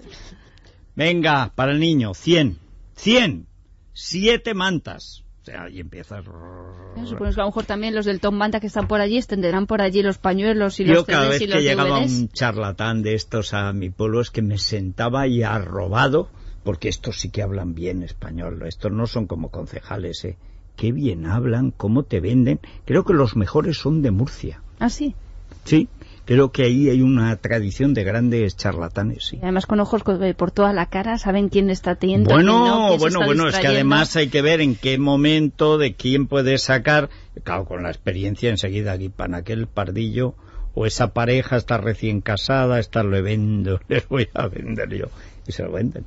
Venga, 0.94 1.52
para 1.54 1.72
el 1.72 1.80
niño, 1.80 2.14
100. 2.14 2.58
100. 2.96 3.46
Siete 3.92 4.54
mantas. 4.54 5.24
O 5.42 5.44
sea, 5.44 5.68
y 5.68 5.80
empiezas... 5.80 6.24
Supongo 6.24 7.34
que 7.34 7.40
a 7.40 7.44
lo 7.44 7.46
mejor 7.46 7.66
también 7.66 7.94
los 7.94 8.06
del 8.06 8.18
Tom 8.18 8.38
Banda 8.38 8.60
que 8.60 8.66
están 8.66 8.88
por 8.88 9.02
allí 9.02 9.18
extenderán 9.18 9.66
por 9.66 9.82
allí 9.82 10.02
los 10.02 10.16
pañuelos 10.16 10.80
y 10.80 10.84
Yo 10.84 10.94
los 10.94 11.04
cada 11.04 11.28
vez 11.28 11.42
y 11.42 11.46
que 11.46 11.60
llegaba 11.60 11.98
un 11.98 12.28
charlatán 12.28 13.02
de 13.02 13.14
estos 13.14 13.52
a 13.52 13.72
mi 13.74 13.90
pueblo 13.90 14.22
es 14.22 14.30
que 14.30 14.40
me 14.40 14.56
sentaba 14.56 15.26
y 15.26 15.42
arrobado, 15.42 16.30
porque 16.62 16.88
estos 16.88 17.20
sí 17.20 17.28
que 17.28 17.42
hablan 17.42 17.74
bien 17.74 18.02
español, 18.02 18.62
estos 18.66 18.90
no 18.90 19.06
son 19.06 19.26
como 19.26 19.50
concejales, 19.50 20.24
¿eh? 20.24 20.38
Qué 20.76 20.92
bien 20.92 21.26
hablan, 21.26 21.72
cómo 21.72 22.04
te 22.04 22.20
venden. 22.20 22.58
Creo 22.86 23.04
que 23.04 23.12
los 23.12 23.36
mejores 23.36 23.76
son 23.76 24.00
de 24.00 24.10
Murcia. 24.10 24.62
Ah, 24.78 24.88
sí. 24.88 25.14
Sí, 25.64 25.88
creo 26.24 26.52
que 26.52 26.64
ahí 26.64 26.88
hay 26.88 27.02
una 27.02 27.34
tradición 27.36 27.94
de 27.94 28.04
grandes 28.04 28.56
charlatanes, 28.56 29.26
sí. 29.26 29.36
Y 29.36 29.42
además 29.42 29.66
con 29.66 29.80
ojos 29.80 30.02
eh, 30.20 30.34
por 30.34 30.50
toda 30.50 30.72
la 30.72 30.86
cara 30.86 31.18
saben 31.18 31.48
quién 31.48 31.70
está 31.70 31.96
quién 31.96 32.24
Bueno, 32.24 32.66
no, 32.66 32.88
quién 32.88 33.00
se 33.00 33.04
bueno, 33.04 33.26
bueno, 33.26 33.48
es 33.48 33.58
que 33.58 33.66
además 33.66 34.16
hay 34.16 34.28
que 34.28 34.42
ver 34.42 34.60
en 34.60 34.76
qué 34.76 34.98
momento, 34.98 35.78
de 35.78 35.94
quién 35.94 36.26
puede 36.26 36.58
sacar, 36.58 37.10
claro, 37.42 37.64
con 37.64 37.82
la 37.82 37.90
experiencia 37.90 38.50
enseguida 38.50 38.92
aquí 38.92 39.08
para 39.08 39.38
aquel 39.38 39.66
pardillo, 39.66 40.34
o 40.74 40.86
esa 40.86 41.12
pareja 41.12 41.56
está 41.56 41.78
recién 41.78 42.20
casada, 42.20 42.78
esta 42.78 43.02
lo 43.02 43.22
vendo, 43.22 43.80
les 43.88 44.08
voy 44.08 44.28
a 44.34 44.48
vender 44.48 44.88
yo, 44.94 45.06
y 45.46 45.52
se 45.52 45.62
lo 45.62 45.72
venden. 45.72 46.04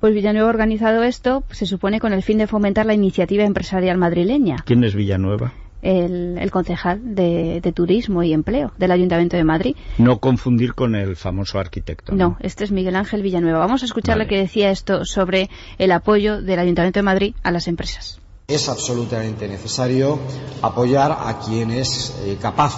Pues 0.00 0.12
Villanueva 0.12 0.48
ha 0.48 0.50
organizado 0.50 1.02
esto, 1.02 1.44
se 1.50 1.64
supone, 1.64 1.98
con 1.98 2.12
el 2.12 2.22
fin 2.22 2.36
de 2.36 2.46
fomentar 2.46 2.84
la 2.84 2.92
iniciativa 2.92 3.44
empresarial 3.44 3.96
madrileña. 3.96 4.56
¿Quién 4.66 4.84
es 4.84 4.94
Villanueva? 4.94 5.54
El, 5.84 6.38
el 6.38 6.50
concejal 6.50 7.14
de, 7.14 7.60
de 7.60 7.72
Turismo 7.72 8.22
y 8.22 8.32
Empleo 8.32 8.72
del 8.78 8.90
Ayuntamiento 8.90 9.36
de 9.36 9.44
Madrid. 9.44 9.76
No 9.98 10.18
confundir 10.18 10.74
con 10.74 10.94
el 10.94 11.14
famoso 11.14 11.58
arquitecto. 11.58 12.14
No, 12.14 12.38
este 12.40 12.64
es 12.64 12.70
Miguel 12.70 12.96
Ángel 12.96 13.20
Villanueva. 13.22 13.58
Vamos 13.58 13.82
a 13.82 13.84
escuchar 13.84 14.14
Vale. 14.14 14.24
lo 14.24 14.28
que 14.30 14.38
decía 14.38 14.70
esto 14.70 15.04
sobre 15.04 15.50
el 15.76 15.92
apoyo 15.92 16.40
del 16.40 16.58
Ayuntamiento 16.58 17.00
de 17.00 17.02
Madrid 17.02 17.34
a 17.42 17.50
las 17.50 17.68
empresas. 17.68 18.18
Es 18.48 18.68
absolutamente 18.70 19.46
necesario 19.46 20.18
apoyar 20.62 21.12
a 21.12 21.38
quien 21.38 21.70
es 21.70 22.16
eh, 22.24 22.38
capaz 22.40 22.74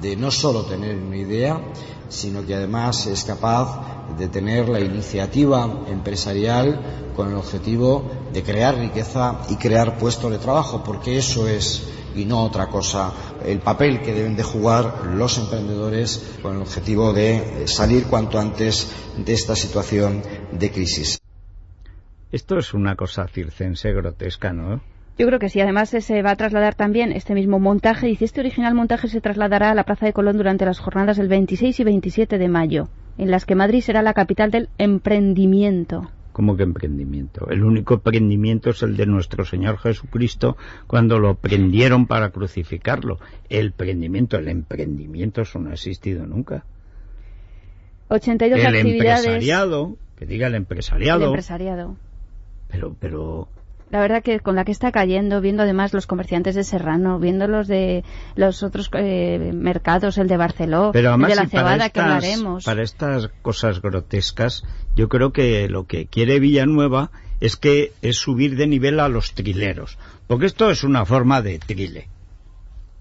de 0.00 0.16
no 0.16 0.30
solo 0.30 0.64
tener 0.64 0.96
una 0.96 1.16
idea, 1.16 1.60
sino 2.08 2.44
que 2.46 2.54
además 2.54 3.06
es 3.06 3.24
capaz 3.24 4.16
de 4.18 4.28
tener 4.28 4.68
la 4.68 4.80
iniciativa 4.80 5.84
empresarial 5.88 6.80
con 7.14 7.28
el 7.28 7.34
objetivo 7.34 8.10
de 8.32 8.42
crear 8.42 8.76
riqueza 8.76 9.40
y 9.48 9.56
crear 9.56 9.98
puestos 9.98 10.30
de 10.30 10.38
trabajo, 10.38 10.82
porque 10.84 11.18
eso 11.18 11.46
es 11.46 11.82
y 12.14 12.24
no 12.24 12.42
otra 12.44 12.68
cosa 12.68 13.12
el 13.44 13.60
papel 13.60 14.00
que 14.00 14.12
deben 14.12 14.36
de 14.36 14.42
jugar 14.42 15.06
los 15.14 15.38
emprendedores 15.38 16.38
con 16.42 16.56
el 16.56 16.62
objetivo 16.62 17.12
de 17.12 17.36
eh, 17.36 17.68
salir 17.68 18.04
cuanto 18.04 18.38
antes 18.38 18.92
de 19.16 19.32
esta 19.32 19.56
situación 19.56 20.22
de 20.52 20.70
crisis. 20.70 21.20
Esto 22.32 22.58
es 22.58 22.74
una 22.74 22.94
cosa 22.94 23.26
circense 23.26 23.92
grotesca, 23.92 24.52
¿no? 24.52 24.80
Yo 25.18 25.26
creo 25.26 25.38
que 25.38 25.48
sí. 25.48 25.60
Además, 25.60 25.92
eh, 25.92 26.00
se 26.00 26.22
va 26.22 26.30
a 26.30 26.36
trasladar 26.36 26.74
también 26.74 27.12
este 27.12 27.34
mismo 27.34 27.58
montaje. 27.58 28.06
Dice, 28.06 28.24
este 28.24 28.40
original 28.40 28.74
montaje 28.74 29.08
se 29.08 29.20
trasladará 29.20 29.70
a 29.70 29.74
la 29.74 29.84
Plaza 29.84 30.06
de 30.06 30.12
Colón 30.12 30.36
durante 30.36 30.64
las 30.64 30.78
jornadas 30.78 31.16
del 31.16 31.28
26 31.28 31.78
y 31.78 31.84
27 31.84 32.38
de 32.38 32.48
mayo, 32.48 32.88
en 33.18 33.30
las 33.30 33.44
que 33.44 33.54
Madrid 33.54 33.82
será 33.82 34.00
la 34.00 34.14
capital 34.14 34.50
del 34.50 34.70
emprendimiento. 34.78 36.10
¿Cómo 36.40 36.56
que 36.56 36.62
emprendimiento? 36.62 37.50
El 37.50 37.62
único 37.62 37.92
emprendimiento 37.92 38.70
es 38.70 38.82
el 38.82 38.96
de 38.96 39.04
nuestro 39.04 39.44
Señor 39.44 39.76
Jesucristo 39.76 40.56
cuando 40.86 41.18
lo 41.18 41.34
prendieron 41.34 42.06
para 42.06 42.30
crucificarlo. 42.30 43.18
El 43.50 43.72
prendimiento, 43.72 44.38
el 44.38 44.48
emprendimiento, 44.48 45.42
eso 45.42 45.58
no 45.58 45.68
ha 45.68 45.74
existido 45.74 46.24
nunca. 46.24 46.64
82 48.08 48.58
el 48.58 48.66
actividades. 48.66 49.26
empresariado, 49.26 49.98
que 50.16 50.24
diga 50.24 50.46
el 50.46 50.54
El 50.54 50.60
empresariado, 50.62 51.26
empresariado. 51.26 51.96
pero, 52.68 52.96
pero, 52.98 53.48
La 53.90 53.98
verdad 54.00 54.22
que 54.22 54.38
con 54.38 54.54
la 54.54 54.64
que 54.64 54.70
está 54.70 54.92
cayendo, 54.92 55.40
viendo 55.40 55.64
además 55.64 55.92
los 55.92 56.06
comerciantes 56.06 56.54
de 56.54 56.62
Serrano, 56.62 57.18
viendo 57.18 57.48
los 57.48 57.66
de 57.66 58.04
los 58.36 58.62
otros 58.62 58.88
eh, 58.94 59.50
mercados, 59.52 60.16
el 60.16 60.28
de 60.28 60.36
Barceló, 60.36 60.90
pero 60.92 61.08
además 61.08 61.32
el 61.32 61.36
de 61.36 61.42
la 61.42 61.48
cebada 61.48 61.90
que 61.90 61.98
estas, 61.98 62.04
hablaremos. 62.04 62.64
para 62.64 62.82
estas 62.82 63.30
cosas 63.42 63.82
grotescas, 63.82 64.62
yo 64.94 65.08
creo 65.08 65.32
que 65.32 65.68
lo 65.68 65.86
que 65.86 66.06
quiere 66.06 66.38
Villanueva 66.38 67.10
es 67.40 67.56
que 67.56 67.92
es 68.00 68.16
subir 68.16 68.56
de 68.56 68.68
nivel 68.68 69.00
a 69.00 69.08
los 69.08 69.34
trileros, 69.34 69.98
porque 70.28 70.46
esto 70.46 70.70
es 70.70 70.84
una 70.84 71.04
forma 71.04 71.42
de 71.42 71.58
trile. 71.58 72.08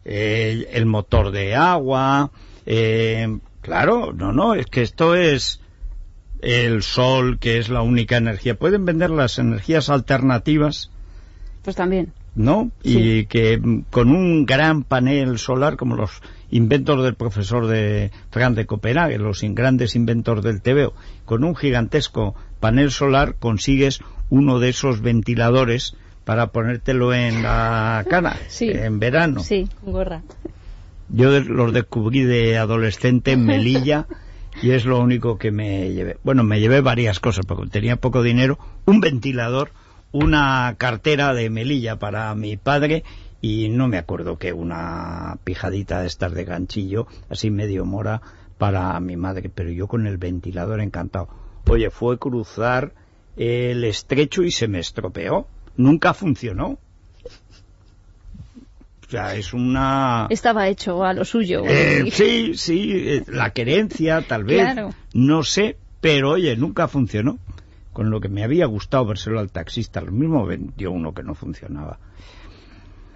El, 0.05 0.67
el 0.72 0.88
motor 0.88 1.29
de 1.29 1.55
agua, 1.55 2.31
eh, 2.65 3.38
claro, 3.62 4.12
no, 4.12 4.34
no, 4.34 4.55
es 4.55 4.65
que 4.65 4.81
esto 4.81 5.13
es 5.13 5.62
el 6.41 6.84
sol, 6.84 7.38
que 7.39 7.58
es 7.58 7.69
la 7.69 7.81
única 7.81 8.17
energía. 8.17 8.55
Pueden 8.55 8.86
vender 8.86 9.10
las 9.10 9.39
energías 9.39 9.89
alternativas, 9.89 10.89
Pues 11.63 11.75
también. 11.75 12.13
¿no? 12.36 12.72
Sí. 12.84 12.98
Y 13.00 13.25
que 13.25 13.60
con 13.89 14.10
un 14.12 14.46
gran 14.46 14.84
panel 14.84 15.38
solar, 15.39 15.75
como 15.75 15.96
los 15.96 16.22
inventos 16.51 17.03
del 17.03 17.15
profesor 17.15 17.67
de 17.67 18.12
Fran 18.31 18.55
de 18.55 18.65
Copenhague, 18.65 19.17
los 19.17 19.41
grandes 19.43 19.96
inventos 19.96 20.43
del 20.43 20.62
TVO, 20.62 20.93
con 21.25 21.43
un 21.43 21.55
gigantesco 21.55 22.36
panel 22.60 22.91
solar 22.91 23.36
consigues 23.39 24.00
uno 24.29 24.60
de 24.60 24.69
esos 24.69 25.01
ventiladores 25.01 25.96
para 26.24 26.48
ponértelo 26.48 27.13
en 27.13 27.43
la 27.43 28.05
cara 28.10 28.38
Sí. 28.48 28.69
en 28.72 29.00
verano. 29.00 29.41
Sí, 29.41 29.67
gorra. 29.84 30.22
Yo 31.10 31.39
los 31.39 31.74
descubrí 31.74 32.22
de 32.22 32.58
adolescente 32.58 33.31
en 33.31 33.46
Melilla 33.46 34.05
y 34.62 34.72
es 34.72 34.86
lo 34.86 35.00
único 35.00 35.38
que 35.38 35.51
me 35.51 35.92
llevé. 35.92 36.18
Bueno, 36.24 36.44
me 36.44 36.60
llevé 36.60 36.82
varias 36.82 37.20
cosas 37.20 37.46
porque 37.46 37.70
tenía 37.70 37.96
poco 37.96 38.22
dinero, 38.24 38.60
un 38.86 39.00
ventilador, 39.00 39.72
una 40.12 40.75
cartera 40.78 41.34
de 41.34 41.50
Melilla 41.50 41.98
para 41.98 42.34
mi 42.36 42.58
padre 42.58 43.04
y 43.42 43.70
no 43.70 43.88
me 43.88 43.98
acuerdo 43.98 44.38
que 44.38 44.54
una 44.54 45.38
pijadita 45.44 46.01
de 46.01 46.08
estas 46.08 46.34
de 46.34 46.44
ganchillo, 46.44 47.08
así 47.30 47.50
medio 47.50 47.86
mora 47.86 48.22
para 48.58 49.00
mi 49.00 49.16
madre, 49.16 49.50
pero 49.54 49.70
yo 49.70 49.88
con 49.88 50.08
el 50.08 50.18
ventilador 50.18 50.82
encantado. 50.82 51.30
Oye, 51.68 51.89
fue 51.89 52.18
cruzar 52.18 52.94
el 53.38 53.84
estrecho 53.86 54.44
y 54.44 54.51
se 54.51 54.68
me 54.68 54.80
estropeó. 54.80 55.48
Nunca 55.78 56.13
funcionó. 56.13 56.78
O 59.10 59.12
sea, 59.12 59.34
es 59.34 59.56
una... 59.56 60.28
Estaba 60.30 60.68
hecho 60.68 61.04
a 61.04 61.13
lo 61.16 61.25
suyo. 61.25 61.63
Eh, 61.66 62.12
sí, 62.12 62.54
sí, 62.54 62.92
eh, 62.94 63.24
la 63.28 63.50
querencia 63.50 64.22
tal 64.22 64.44
vez, 64.44 64.62
Claro. 64.62 64.92
no 65.16 65.42
sé, 65.42 65.78
pero 66.00 66.34
oye, 66.34 66.56
nunca 66.56 66.88
funcionó. 66.88 67.39
Con 67.92 68.12
lo 68.12 68.22
que 68.22 68.30
me 68.30 68.44
había 68.44 68.68
gustado 68.68 69.08
vérselo 69.08 69.39
al 69.39 69.51
taxista, 69.51 70.00
lo 70.01 70.12
mismo 70.12 70.46
vendió 70.46 70.92
uno 70.92 71.16
que 71.16 71.24
no 71.24 71.34
funcionaba. 71.34 71.98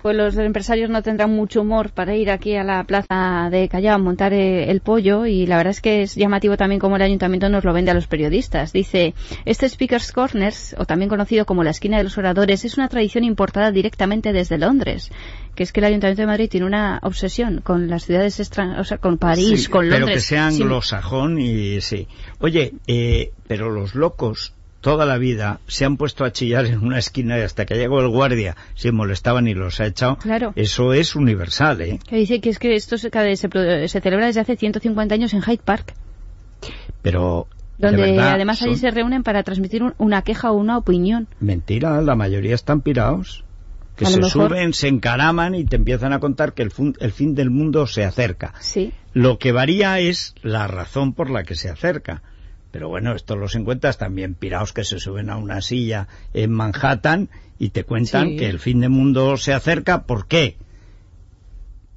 Pues 0.02 0.18
los 0.18 0.36
empresarios 0.36 0.90
no 0.90 1.02
tendrán 1.02 1.32
mucho 1.32 1.62
humor 1.62 1.92
para 1.92 2.14
ir 2.14 2.30
aquí 2.30 2.58
a 2.58 2.66
la 2.66 2.84
plaza 2.84 3.48
de 3.50 3.70
Callao 3.70 3.96
a 3.96 3.98
montar 3.98 4.34
eh, 4.34 4.70
el 4.70 4.82
pollo 4.82 5.26
y 5.26 5.46
la 5.46 5.56
verdad 5.56 5.72
es 5.72 5.80
que 5.80 6.02
es 6.02 6.16
llamativo 6.16 6.58
también 6.58 6.80
como 6.82 6.98
el 6.98 7.04
ayuntamiento 7.04 7.48
nos 7.48 7.64
lo 7.64 7.72
vende 7.72 7.92
a 7.92 7.94
los 7.94 8.08
periodistas. 8.08 8.74
Dice, 8.74 9.14
este 9.46 9.70
Speaker's 9.70 10.12
Corners, 10.12 10.76
o 10.78 10.86
también 10.86 11.08
conocido 11.08 11.46
como 11.46 11.64
la 11.64 11.70
esquina 11.70 11.98
de 12.00 12.04
los 12.04 12.18
oradores, 12.18 12.66
es 12.66 12.78
una 12.78 12.90
tradición 12.90 13.24
importada 13.24 13.72
directamente 13.72 14.34
desde 14.34 14.58
Londres 14.58 15.10
que 15.56 15.64
es 15.64 15.72
que 15.72 15.80
el 15.82 15.86
Ayuntamiento 15.86 16.22
de 16.22 16.28
Madrid 16.28 16.50
tiene 16.50 16.66
una 16.66 17.00
obsesión 17.04 17.62
con 17.62 17.88
las 17.90 18.06
ciudades 18.06 18.40
extranjeras, 18.40 18.82
o 18.82 18.88
sea, 18.88 18.98
con 18.98 19.18
París, 19.18 19.64
Sí, 19.66 19.70
con 19.70 19.90
Londres. 19.90 20.06
Pero 20.06 20.14
que 20.16 20.20
sea 20.22 20.52
Sí. 20.52 20.62
anglosajón 20.62 21.40
y 21.40 21.80
sí. 21.82 22.08
Oye, 22.40 22.74
eh, 22.88 23.32
pero 23.48 23.70
los 23.70 23.94
locos 23.96 24.54
toda 24.82 25.06
la 25.06 25.18
vida 25.18 25.62
se 25.68 25.86
han 25.86 25.96
puesto 25.96 26.26
a 26.26 26.34
chillar 26.34 26.66
en 26.66 26.80
una 26.84 27.00
esquina 27.00 27.38
y 27.38 27.42
hasta 27.42 27.66
que 27.66 27.76
llegó 27.76 28.02
el 28.02 28.10
guardia 28.10 28.58
se 28.76 28.92
molestaban 28.92 29.48
y 29.48 29.54
los 29.54 29.80
ha 29.80 29.86
echado. 29.86 30.18
Claro. 30.18 30.52
Eso 30.58 30.92
es 30.92 31.16
universal, 31.16 31.80
¿eh? 31.82 32.00
Que 32.06 32.18
dice 32.18 32.42
que 32.42 32.50
es 32.50 32.60
que 32.60 32.76
esto 32.76 32.98
se, 32.98 33.10
celebra 33.10 34.26
desde 34.26 34.42
hace 34.42 34.58
150 34.58 35.16
años 35.16 35.34
en 35.34 35.42
Hyde 35.42 35.62
Park, 35.64 35.94
Pero 37.02 37.48
de 37.78 37.88
donde 37.88 38.02
verdad, 38.12 38.34
además 38.34 38.62
allí 38.62 38.72
son- 38.72 38.80
se 38.80 38.92
reúnen 38.92 39.24
para 39.24 39.44
transmitir 39.44 39.84
un- 39.84 39.94
una 39.98 40.22
queja 40.22 40.52
o 40.52 40.56
una 40.56 40.78
opinión. 40.78 41.28
Mentira, 41.40 42.02
la 42.02 42.16
mayoría 42.16 42.56
están 42.56 42.82
pirados. 42.82 43.44
Que 43.96 44.06
A 44.06 44.10
se 44.10 44.20
mejor- 44.20 44.50
suben, 44.50 44.74
se 44.74 44.88
encaraman 44.88 45.54
y 45.56 45.66
te 45.66 45.76
empiezan 45.76 46.14
a 46.14 46.20
contar 46.20 46.54
que 46.54 46.64
el, 46.64 46.72
fun- 46.72 46.96
el 47.00 47.12
fin 47.12 47.36
del 47.36 47.50
mundo 47.52 47.86
se 47.86 48.04
acerca. 48.04 48.54
Sí. 48.60 48.92
Lo 49.14 49.38
que 49.38 49.52
varía 49.52 50.00
es 50.00 50.34
la 50.42 50.66
razón 50.68 51.14
por 51.14 51.30
la 51.30 51.44
que 51.44 51.54
se 51.56 51.70
acerca. 51.70 52.24
Pero 52.72 52.90
bueno, 52.90 53.14
estos 53.14 53.38
los 53.38 53.54
encuentras 53.54 54.00
también 54.00 54.34
pirados 54.34 54.74
que 54.74 54.84
se 54.84 55.00
suben 55.00 55.30
a 55.30 55.38
una 55.38 55.62
silla 55.62 56.08
en 56.34 56.52
Manhattan 56.52 57.30
y 57.60 57.70
te 57.70 57.84
cuentan 57.84 58.30
Sí. 58.30 58.38
que 58.38 58.50
el 58.50 58.58
fin 58.60 58.80
del 58.80 58.90
mundo 58.90 59.38
se 59.38 59.54
acerca. 59.54 60.04
¿Por 60.08 60.26
qué? 60.28 60.58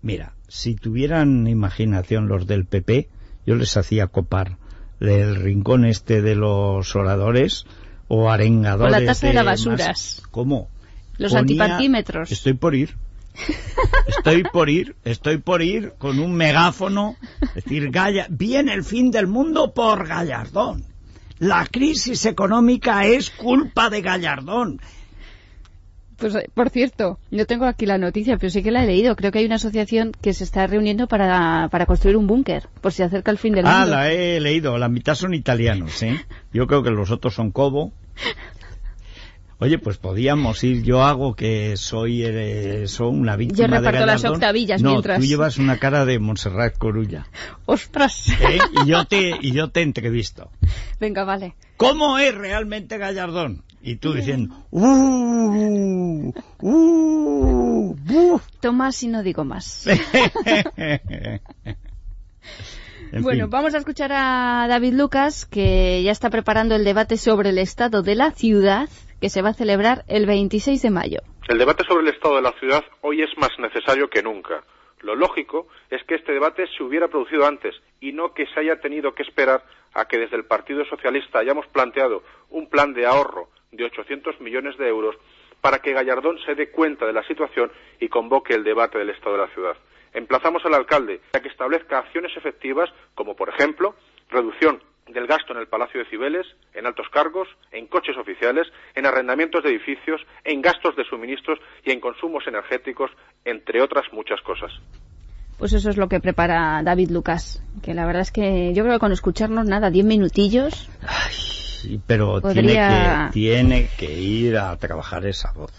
Mira, 0.03 0.35
si 0.49 0.75
tuvieran 0.75 1.47
imaginación 1.47 2.29
los 2.29 2.47
del 2.47 2.67
PP, 2.67 3.09
yo 3.47 3.55
les 3.55 3.75
hacía 3.76 4.07
copar 4.09 4.59
el 5.00 5.37
rincón 5.37 5.85
este 5.87 6.21
de 6.23 6.35
los 6.35 6.95
oradores 6.95 7.65
o 8.09 8.31
arengadores. 8.31 8.93
Con 8.95 9.00
la 9.05 9.07
tasa 9.11 9.26
de 9.29 9.33
las 9.35 9.45
más- 9.47 9.65
basuras. 9.65 10.23
¿Cómo? 10.31 10.69
Los 11.19 11.33
Ponía- 11.33 11.41
antiparquímetros. 11.41 12.31
Estoy 12.33 12.55
por 12.55 12.75
ir. 12.75 12.95
Estoy 14.09 14.45
por 14.45 14.71
ir, 14.71 14.97
estoy 15.05 15.37
por 15.39 15.61
ir 15.63 15.93
con 15.99 16.19
un 16.21 16.35
megáfono, 16.35 17.17
decir, 17.55 17.91
Galla, 17.91 18.27
viene 18.31 18.73
el 18.73 18.83
fin 18.83 19.11
del 19.11 19.27
mundo 19.27 19.73
por 19.75 20.07
Gallardón. 20.09 20.85
La 21.39 21.67
crisis 21.71 22.25
económica 22.25 23.05
es 23.07 23.29
culpa 23.31 23.91
de 23.91 24.01
Gallardón. 24.01 24.81
Pues, 26.17 26.35
eh, 26.35 26.49
por 26.55 26.71
cierto, 26.71 27.19
yo 27.31 27.45
tengo 27.45 27.67
aquí 27.67 27.85
la 27.85 27.99
noticia, 27.99 28.39
pero 28.39 28.49
sí 28.49 28.63
que 28.63 28.71
la 28.71 28.85
he 28.85 28.87
leído. 28.87 29.15
Creo 29.17 29.31
que 29.33 29.41
hay 29.41 29.45
una 29.45 29.57
asociación 29.57 30.13
que 30.23 30.33
se 30.33 30.45
está 30.45 30.67
reuniendo 30.67 31.07
para, 31.09 31.69
para 31.71 31.85
construir 31.85 32.17
un 32.17 32.27
búnker, 32.27 32.69
por 32.81 32.95
si 32.95 33.03
acerca 33.03 33.31
el 33.31 33.37
fin 33.37 33.53
del 33.53 33.67
Ah, 33.67 33.81
mundo. 33.81 33.97
la 33.97 34.11
he 34.11 34.41
leído, 34.41 34.79
la 34.79 34.89
mitad 34.89 35.15
son 35.15 35.35
italianos, 35.35 36.03
¿eh? 36.03 36.19
Yo 36.55 36.67
creo 36.67 36.83
que 36.83 36.91
los 36.91 37.11
otros 37.11 37.35
son 37.35 37.51
Cobo. 37.51 37.93
Oye, 39.59 39.79
pues 39.79 39.97
podíamos 39.97 40.63
ir, 40.65 40.83
yo 40.83 41.03
hago 41.03 41.35
que 41.35 41.79
soy, 41.79 42.23
eh, 42.25 42.87
soy 42.89 43.09
una 43.09 43.37
víctima 43.37 43.69
de 43.69 43.79
reparto 43.79 44.05
las 44.05 44.25
octavillas 44.25 44.83
no, 44.83 44.91
mientras. 44.91 45.19
tú 45.19 45.25
llevas 45.25 45.57
una 45.57 45.79
cara 45.79 46.05
de 46.05 46.19
Montserrat 46.19 46.77
Corulla, 46.77 47.27
¡Ostras! 47.65 48.29
¿eh? 48.29 48.59
Y 48.85 48.89
yo 48.89 49.07
te, 49.07 49.33
y 49.41 49.53
yo 49.53 49.71
te 49.71 49.81
entrevisto. 49.81 50.51
Venga, 51.01 51.25
vale. 51.25 51.55
¿Cómo 51.79 52.19
es 52.19 52.35
realmente 52.35 52.99
Gallardón? 52.99 53.63
Y 53.80 53.97
tú 53.97 54.13
diciendo, 54.13 54.54
¡uh! 54.71 56.33
¡uh! 56.61 57.95
¡buf! 57.95 58.43
Tomás 58.61 59.02
y 59.02 59.09
no 59.09 59.23
digo 59.23 59.45
más. 59.45 59.87
En 63.13 63.23
bueno, 63.23 63.45
fin. 63.45 63.50
vamos 63.50 63.75
a 63.75 63.78
escuchar 63.78 64.11
a 64.13 64.67
David 64.69 64.95
Lucas, 64.95 65.47
que 65.47 66.02
ya 66.02 66.11
está 66.11 66.28
preparando 66.28 66.75
el 66.75 66.85
debate 66.85 67.17
sobre 67.17 67.50
el 67.50 67.59
estado 67.59 68.02
de 68.02 68.17
la 68.17 68.33
ciudad, 68.33 68.89
que 69.21 69.31
se 69.31 69.43
va 69.43 69.50
a 69.50 69.55
celebrar 69.55 70.05
el 70.09 70.26
26 70.26 70.83
de 70.83 70.91
mayo. 70.91 71.21
El 71.49 71.59
debate 71.59 71.85
sobre 71.85 72.02
el 72.02 72.15
estado 72.15 72.37
de 72.37 72.43
la 72.43 72.52
ciudad 72.52 72.85
hoy 73.02 73.23
es 73.23 73.31
más 73.39 73.50
necesario 73.59 74.09
que 74.09 74.23
nunca. 74.23 74.63
Lo 75.00 75.15
lógico 75.15 75.69
es 75.91 76.02
que 76.05 76.17
este 76.17 76.33
debate 76.33 76.67
se 76.76 76.83
hubiera 76.83 77.09
producido 77.09 77.47
antes 77.47 77.75
y 78.00 78.13
no 78.13 78.35
que 78.35 78.47
se 78.47 78.61
haya 78.61 78.81
tenido 78.81 79.15
que 79.15 79.23
esperar 79.23 79.63
a 79.95 80.07
que 80.07 80.19
desde 80.19 80.37
el 80.37 80.45
Partido 80.45 80.85
Socialista 80.85 81.39
hayamos 81.39 81.67
planteado 81.69 82.23
un 82.50 82.69
plan 82.69 82.93
de 82.93 83.07
ahorro 83.07 83.49
de 83.73 83.85
800 83.85 84.41
millones 84.41 84.76
de 84.79 84.89
euros 84.89 85.17
para 85.61 85.81
que 85.81 85.93
Gallardón 85.93 86.39
se 86.45 86.55
dé 86.55 86.71
cuenta 86.71 87.07
de 87.07 87.13
la 87.13 87.23
situación 87.25 87.71
y 88.00 88.09
convoque 88.09 88.55
el 88.55 88.65
debate 88.65 88.99
del 88.99 89.11
estado 89.11 89.37
de 89.37 89.43
la 89.43 89.55
ciudad. 89.55 89.76
Emplazamos 90.13 90.65
al 90.65 90.75
alcalde 90.75 91.21
a 91.33 91.41
que 91.41 91.49
establezca 91.49 91.99
acciones 91.99 92.37
efectivas 92.37 92.91
como, 93.15 93.37
por 93.37 93.49
ejemplo, 93.49 93.95
reducción 94.31 94.81
del 95.08 95.26
gasto 95.26 95.52
en 95.52 95.60
el 95.60 95.69
Palacio 95.69 96.00
de 96.02 96.10
Cibeles, 96.10 96.47
en 96.75 96.86
altos 96.86 97.06
cargos, 97.12 97.49
en 97.73 97.86
coches 97.86 98.16
oficiales, 98.19 98.66
en 98.95 99.06
arrendamientos 99.06 99.62
de 99.62 99.71
edificios, 99.71 100.21
en 100.45 100.60
gastos 100.62 100.97
de 100.97 101.04
suministros 101.04 101.58
y 101.84 101.92
en 101.92 102.00
consumos 102.00 102.45
energéticos, 102.47 103.10
entre 103.45 103.80
otras 103.82 104.04
muchas 104.12 104.40
cosas. 104.42 104.73
Pues 105.58 105.73
eso 105.73 105.88
es 105.90 105.97
lo 105.97 106.08
que 106.08 106.21
prepara 106.21 106.82
David 106.82 107.10
Lucas, 107.10 107.62
que 107.82 107.95
la 107.95 108.04
verdad 108.04 108.23
es 108.23 108.30
que 108.32 108.75
yo 108.75 108.82
creo 108.82 108.95
que 108.97 109.00
con 109.00 109.12
escucharnos 109.12 109.66
nada, 109.66 109.90
10 109.90 110.04
minutillos, 110.04 110.88
Sí, 111.30 112.00
pero 112.06 112.40
Podría- 112.40 113.30
tiene, 113.32 113.86
que, 113.86 113.86
tiene 113.86 113.88
que 113.97 114.12
ir 114.21 114.56
a 114.56 114.76
trabajar 114.76 115.25
esa 115.26 115.52
voz. 115.52 115.73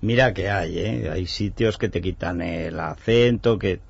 Mira 0.00 0.34
que 0.34 0.50
hay, 0.50 0.78
¿eh? 0.78 1.10
Hay 1.12 1.26
sitios 1.26 1.78
que 1.78 1.88
te 1.88 2.00
quitan 2.00 2.40
el 2.42 2.78
acento, 2.80 3.58
que, 3.58 3.80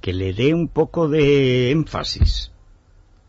que 0.00 0.12
le 0.12 0.32
dé 0.32 0.54
un 0.54 0.68
poco 0.68 1.08
de 1.08 1.70
énfasis. 1.70 2.50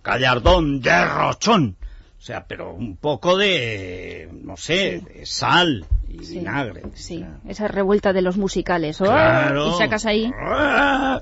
Gallardón 0.06 0.82
de 0.82 1.06
rochón. 1.06 1.76
O 2.18 2.22
sea, 2.26 2.46
pero 2.48 2.74
un 2.74 2.96
poco 2.98 3.38
de, 3.38 4.30
no 4.44 4.58
sé, 4.58 5.02
de 5.02 5.26
sal 5.26 5.86
y 6.08 6.24
Sí, 6.24 6.40
vinagre. 6.40 6.84
sí, 6.96 7.24
esa 7.48 7.68
revuelta 7.68 8.14
de 8.14 8.22
los 8.22 8.38
musicales. 8.38 9.00
¡Oh! 9.02 9.06
claro. 9.06 9.70
Y 9.76 9.78
sacas 9.78 10.06
ahí. 10.06 10.32
¡Ah! 10.40 11.22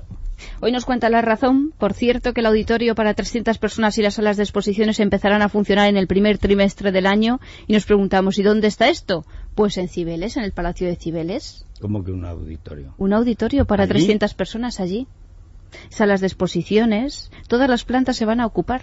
Hoy 0.60 0.72
nos 0.72 0.84
cuenta 0.84 1.08
la 1.10 1.20
razón, 1.22 1.72
por 1.78 1.92
cierto, 1.94 2.32
que 2.32 2.40
el 2.40 2.46
auditorio 2.46 2.94
para 2.94 3.14
300 3.14 3.58
personas 3.58 3.96
y 3.98 4.02
las 4.02 4.14
salas 4.14 4.36
de 4.36 4.42
exposiciones 4.42 4.98
empezarán 4.98 5.42
a 5.42 5.48
funcionar 5.48 5.88
en 5.88 5.96
el 5.96 6.06
primer 6.06 6.38
trimestre 6.38 6.90
del 6.90 7.06
año 7.06 7.40
y 7.66 7.72
nos 7.72 7.84
preguntamos, 7.86 8.38
¿y 8.38 8.42
dónde 8.42 8.66
está 8.68 8.88
esto? 8.88 9.24
Pues 9.54 9.76
en 9.78 9.88
Cibeles, 9.88 10.36
en 10.36 10.42
el 10.44 10.52
Palacio 10.52 10.88
de 10.88 10.96
Cibeles. 10.96 11.64
Como 11.80 12.02
que 12.02 12.10
un 12.12 12.24
auditorio. 12.24 12.94
Un 12.98 13.12
auditorio 13.12 13.64
para 13.64 13.84
¿Allí? 13.84 13.92
300 13.92 14.34
personas 14.34 14.80
allí. 14.80 15.06
Salas 15.88 16.20
de 16.20 16.26
exposiciones, 16.28 17.30
todas 17.48 17.68
las 17.68 17.84
plantas 17.84 18.16
se 18.16 18.24
van 18.24 18.40
a 18.40 18.46
ocupar. 18.46 18.82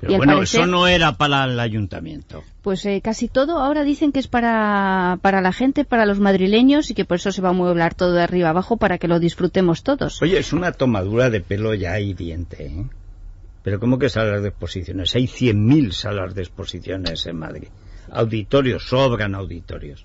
Pero 0.00 0.12
Y 0.12 0.16
bueno, 0.18 0.34
parecer- 0.34 0.60
eso 0.60 0.66
no 0.70 0.86
era 0.88 1.12
para 1.16 1.44
el 1.44 1.58
ayuntamiento. 1.58 2.42
Pues 2.60 2.84
eh, 2.84 3.00
casi 3.02 3.28
todo 3.28 3.58
ahora 3.60 3.82
dicen 3.82 4.12
que 4.12 4.20
es 4.20 4.28
para, 4.28 5.18
para 5.22 5.40
la 5.40 5.52
gente, 5.52 5.86
para 5.86 6.04
los 6.04 6.20
madrileños 6.20 6.90
y 6.90 6.94
que 6.94 7.06
por 7.06 7.16
eso 7.16 7.32
se 7.32 7.40
va 7.40 7.48
a 7.48 7.52
mueblar 7.52 7.94
todo 7.94 8.12
de 8.12 8.22
arriba 8.22 8.50
abajo 8.50 8.76
para 8.76 8.98
que 8.98 9.08
lo 9.08 9.18
disfrutemos 9.20 9.82
todos. 9.82 10.20
Oye, 10.20 10.38
es 10.38 10.52
una 10.52 10.72
tomadura 10.72 11.30
de 11.30 11.40
pelo 11.40 11.72
ya 11.72 11.98
hiriente, 11.98 12.66
¿eh? 12.66 12.84
Pero 13.62 13.80
¿cómo 13.80 13.98
que 13.98 14.08
salas 14.10 14.42
de 14.42 14.48
exposiciones? 14.50 15.14
Hay 15.16 15.26
100.000 15.26 15.92
salas 15.92 16.34
de 16.34 16.42
exposiciones 16.42 17.26
en 17.26 17.36
Madrid. 17.38 17.68
Auditorios, 18.12 18.86
sobran 18.88 19.34
auditorios. 19.34 20.04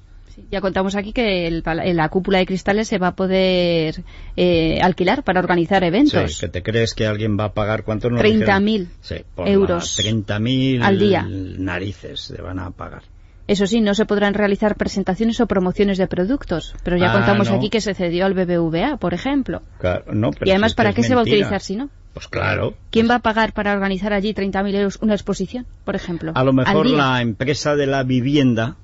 Ya 0.49 0.61
contamos 0.61 0.95
aquí 0.95 1.13
que 1.13 1.47
el 1.47 1.63
la 1.65 2.09
cúpula 2.09 2.39
de 2.39 2.45
cristales 2.45 2.87
se 2.87 2.97
va 2.97 3.07
a 3.07 3.15
poder 3.15 4.03
eh, 4.37 4.79
alquilar 4.81 5.23
para 5.23 5.39
organizar 5.39 5.83
eventos. 5.83 6.33
Sí, 6.35 6.39
que 6.41 6.47
te 6.47 6.63
crees 6.63 6.93
que 6.93 7.05
alguien 7.05 7.37
va 7.39 7.45
a 7.45 7.53
pagar 7.53 7.83
cuánto 7.83 8.09
nos 8.09 8.21
30.000 8.21 8.31
dijeron? 8.39 8.89
Sí, 9.01 9.15
por 9.35 9.47
euros 9.47 9.97
la 10.03 10.11
30.000 10.11 10.81
al 10.83 10.99
día. 10.99 11.25
narices 11.29 12.31
le 12.35 12.41
van 12.41 12.59
a 12.59 12.71
pagar. 12.71 13.03
Eso 13.47 13.67
sí, 13.67 13.81
no 13.81 13.93
se 13.95 14.05
podrán 14.05 14.33
realizar 14.33 14.75
presentaciones 14.75 15.41
o 15.41 15.47
promociones 15.47 15.97
de 15.97 16.07
productos, 16.07 16.73
pero 16.83 16.95
ya 16.97 17.09
Ah, 17.11 17.13
contamos 17.13 17.49
no. 17.49 17.57
aquí 17.57 17.69
que 17.69 17.81
se 17.81 17.93
cedió 17.93 18.25
al 18.25 18.33
BBVA, 18.33 18.97
por 18.97 19.13
ejemplo. 19.13 19.61
Claro, 19.79 20.05
no, 20.13 20.31
pero 20.31 20.45
y 20.47 20.51
además, 20.51 20.71
si 20.71 20.75
¿para 20.77 20.93
qué 20.93 21.03
se 21.03 21.15
va 21.15 21.21
a 21.21 21.23
utilizar 21.23 21.59
si 21.59 21.75
no? 21.75 21.89
Pues 22.13 22.27
claro. 22.27 22.75
¿Quién 22.91 23.09
va 23.09 23.15
a 23.15 23.19
pagar 23.19 23.51
para 23.53 23.73
organizar 23.73 24.13
allí 24.13 24.33
30.000 24.33 24.75
euros 24.75 24.99
una 25.01 25.13
exposición, 25.15 25.65
por 25.83 25.95
ejemplo? 25.95 26.31
A 26.35 26.43
lo 26.43 26.53
mejor 26.53 26.85
la 26.87 27.21
empresa 27.21 27.75
de 27.75 27.87
la 27.87 28.03
vivienda 28.03 28.75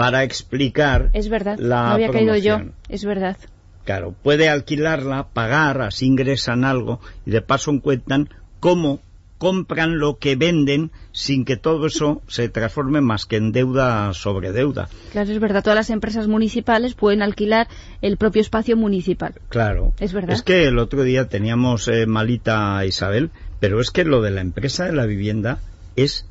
para 0.00 0.24
explicar 0.24 1.10
Es 1.12 1.28
verdad, 1.28 1.58
la 1.58 1.84
no 1.84 1.90
había 1.90 2.10
caído 2.10 2.34
yo, 2.36 2.60
es 2.88 3.04
verdad. 3.04 3.36
Claro, 3.84 4.14
puede 4.22 4.48
alquilarla, 4.48 5.28
pagar, 5.32 5.82
así 5.82 6.06
ingresan 6.06 6.64
algo 6.64 7.00
y 7.26 7.30
de 7.32 7.42
paso 7.42 7.70
encuentran 7.70 8.30
cómo 8.60 9.00
compran 9.36 9.98
lo 9.98 10.18
que 10.18 10.36
venden 10.36 10.90
sin 11.12 11.44
que 11.44 11.56
todo 11.56 11.86
eso 11.86 12.22
se 12.28 12.48
transforme 12.48 13.02
más 13.02 13.26
que 13.26 13.36
en 13.36 13.52
deuda 13.52 14.14
sobre 14.14 14.52
deuda. 14.52 14.88
Claro, 15.12 15.30
es 15.30 15.38
verdad, 15.38 15.62
todas 15.62 15.76
las 15.76 15.90
empresas 15.90 16.28
municipales 16.28 16.94
pueden 16.94 17.22
alquilar 17.22 17.68
el 18.00 18.16
propio 18.16 18.40
espacio 18.40 18.76
municipal. 18.76 19.34
Claro. 19.48 19.92
Es 19.98 20.14
verdad. 20.14 20.34
Es 20.34 20.42
que 20.42 20.64
el 20.64 20.78
otro 20.78 21.02
día 21.02 21.28
teníamos 21.28 21.88
eh, 21.88 22.06
malita 22.06 22.78
a 22.78 22.86
Isabel, 22.86 23.30
pero 23.60 23.80
es 23.80 23.90
que 23.90 24.04
lo 24.04 24.22
de 24.22 24.30
la 24.30 24.40
empresa 24.40 24.84
de 24.84 24.92
la 24.92 25.04
vivienda 25.04 25.58
es, 25.96 26.26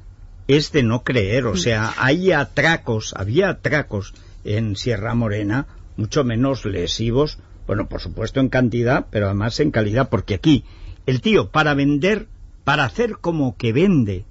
es 0.50 0.72
de 0.72 0.82
no 0.82 1.04
creer. 1.04 1.46
O 1.46 1.56
sea, 1.56 1.94
hay 1.98 2.32
atracos, 2.32 3.14
había 3.16 3.50
atracos 3.50 4.16
en 4.44 4.76
Sierra 4.76 5.14
Morena 5.14 5.68
mucho 5.96 6.24
menos 6.24 6.66
lesivos, 6.66 7.38
bueno, 7.68 7.88
por 7.88 8.02
supuesto 8.02 8.40
en 8.40 8.50
cantidad, 8.50 9.06
pero 9.12 9.28
además 9.28 9.60
en 9.60 9.70
calidad, 9.70 10.10
porque 10.10 10.34
aquí 10.34 10.64
el 11.06 11.22
tío 11.22 11.50
para 11.50 11.76
vender, 11.76 12.28
para 12.64 12.86
hacer 12.86 13.18
como 13.22 13.58
que 13.58 13.74
vende 13.74 14.26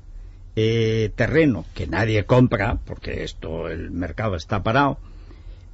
eh, 0.56 1.12
terreno 1.14 1.66
que 1.74 1.86
nadie 1.86 2.24
compra, 2.24 2.78
porque 2.84 3.22
esto 3.22 3.68
el 3.68 3.92
mercado 3.92 4.34
está 4.34 4.64
parado, 4.64 4.98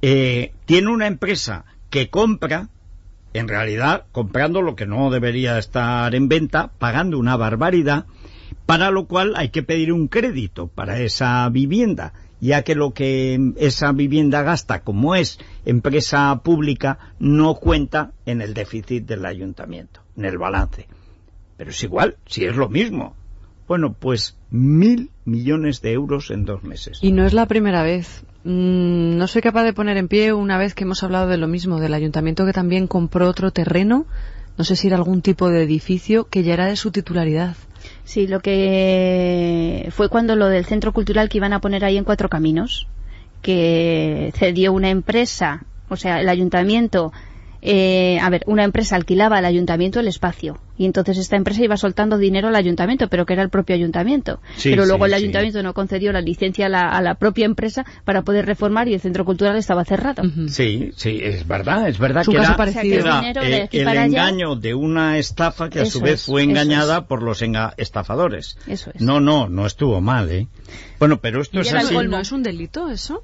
eh, 0.03 0.51
tiene 0.65 0.89
una 0.89 1.07
empresa 1.07 1.65
que 1.89 2.09
compra, 2.09 2.69
en 3.33 3.47
realidad 3.47 4.05
comprando 4.11 4.61
lo 4.61 4.75
que 4.75 4.85
no 4.85 5.09
debería 5.09 5.57
estar 5.57 6.13
en 6.13 6.27
venta, 6.27 6.71
pagando 6.77 7.17
una 7.17 7.35
barbaridad, 7.35 8.05
para 8.65 8.91
lo 8.91 9.05
cual 9.05 9.33
hay 9.35 9.49
que 9.49 9.63
pedir 9.63 9.91
un 9.91 10.07
crédito 10.07 10.67
para 10.67 10.99
esa 10.99 11.47
vivienda, 11.49 12.13
ya 12.39 12.63
que 12.63 12.75
lo 12.75 12.93
que 12.93 13.53
esa 13.57 13.91
vivienda 13.91 14.41
gasta, 14.41 14.81
como 14.81 15.15
es 15.15 15.39
empresa 15.65 16.41
pública, 16.43 17.13
no 17.19 17.55
cuenta 17.55 18.11
en 18.25 18.41
el 18.41 18.53
déficit 18.53 19.05
del 19.05 19.25
ayuntamiento, 19.25 20.01
en 20.17 20.25
el 20.25 20.37
balance. 20.37 20.87
Pero 21.57 21.71
es 21.71 21.83
igual, 21.83 22.17
si 22.25 22.45
es 22.45 22.55
lo 22.55 22.69
mismo. 22.69 23.15
Bueno, 23.67 23.93
pues 23.93 24.37
mil 24.51 25.09
millones 25.23 25.81
de 25.81 25.93
euros 25.93 26.29
en 26.29 26.45
dos 26.45 26.63
meses. 26.63 26.99
Y 27.01 27.11
no 27.11 27.25
es 27.25 27.33
la 27.33 27.47
primera 27.47 27.81
vez. 27.81 28.23
Mm, 28.43 29.17
no 29.17 29.27
soy 29.27 29.41
capaz 29.41 29.63
de 29.63 29.73
poner 29.73 29.97
en 29.97 30.07
pie 30.07 30.33
una 30.33 30.57
vez 30.59 30.75
que 30.75 30.83
hemos 30.83 31.01
hablado 31.01 31.27
de 31.27 31.37
lo 31.37 31.47
mismo, 31.47 31.79
del 31.79 31.95
ayuntamiento 31.95 32.45
que 32.45 32.53
también 32.53 32.85
compró 32.85 33.27
otro 33.27 33.51
terreno, 33.51 34.05
no 34.57 34.63
sé 34.63 34.75
si 34.75 34.87
era 34.87 34.97
algún 34.97 35.21
tipo 35.21 35.49
de 35.49 35.63
edificio 35.63 36.27
que 36.27 36.43
ya 36.43 36.53
era 36.53 36.67
de 36.67 36.75
su 36.75 36.91
titularidad. 36.91 37.55
Sí, 38.03 38.27
lo 38.27 38.39
que 38.39 39.89
fue 39.91 40.09
cuando 40.09 40.35
lo 40.35 40.47
del 40.47 40.65
centro 40.65 40.93
cultural 40.93 41.29
que 41.29 41.37
iban 41.37 41.53
a 41.53 41.59
poner 41.59 41.85
ahí 41.85 41.97
en 41.97 42.03
Cuatro 42.03 42.29
Caminos, 42.29 42.87
que 43.41 44.31
cedió 44.35 44.73
una 44.73 44.89
empresa, 44.89 45.63
o 45.89 45.95
sea, 45.95 46.21
el 46.21 46.29
ayuntamiento 46.29 47.13
eh, 47.67 48.19
a 48.21 48.29
ver, 48.29 48.43
una 48.45 48.63
empresa 48.63 48.95
alquilaba 48.95 49.37
al 49.39 49.45
ayuntamiento 49.45 49.99
el 49.99 50.07
espacio 50.07 50.59
y 50.77 50.85
entonces 50.85 51.17
esta 51.17 51.35
empresa 51.35 51.63
iba 51.63 51.77
soltando 51.77 52.19
dinero 52.19 52.49
al 52.49 52.55
ayuntamiento, 52.55 53.07
pero 53.07 53.25
que 53.25 53.33
era 53.33 53.41
el 53.41 53.49
propio 53.49 53.75
ayuntamiento. 53.75 54.39
pero 54.63 54.85
luego 54.85 55.07
el 55.07 55.15
ayuntamiento 55.15 55.63
no 55.63 55.73
concedió 55.73 56.11
la 56.11 56.21
licencia 56.21 56.67
a 56.67 57.01
la, 57.01 57.15
propia 57.15 57.45
empresa 57.45 57.83
para 58.03 58.21
poder 58.21 58.45
reformar 58.45 58.87
y 58.87 58.93
el 58.93 58.99
centro 58.99 59.25
cultural 59.25 59.55
estaba 59.55 59.83
cerrado. 59.83 60.21
Sí, 60.47 60.91
sí, 60.95 61.19
es 61.23 61.47
verdad, 61.47 61.87
es 61.89 61.97
verdad 61.97 62.23
que 62.23 62.35
era, 62.35 63.21
eh, 63.41 63.67
el 63.71 63.87
engaño 63.87 64.55
de 64.55 64.75
una 64.75 65.17
estafa 65.17 65.69
que 65.69 65.79
a 65.79 65.85
su 65.85 66.01
vez 66.01 66.23
fue 66.23 66.43
engañada 66.43 67.07
por 67.07 67.23
los 67.23 67.41
estafadores. 67.77 68.57
Eso 68.67 68.91
es. 68.93 69.01
No, 69.01 69.19
no, 69.19 69.49
no 69.49 69.65
estuvo 69.65 70.01
mal, 70.01 70.29
¿eh? 70.29 70.47
Bueno, 70.99 71.17
pero 71.17 71.41
esto 71.41 71.61
es 71.61 71.73
así. 71.73 71.95
¿No 71.95 72.19
es 72.19 72.31
un 72.31 72.43
delito 72.43 72.89
eso? 72.89 73.23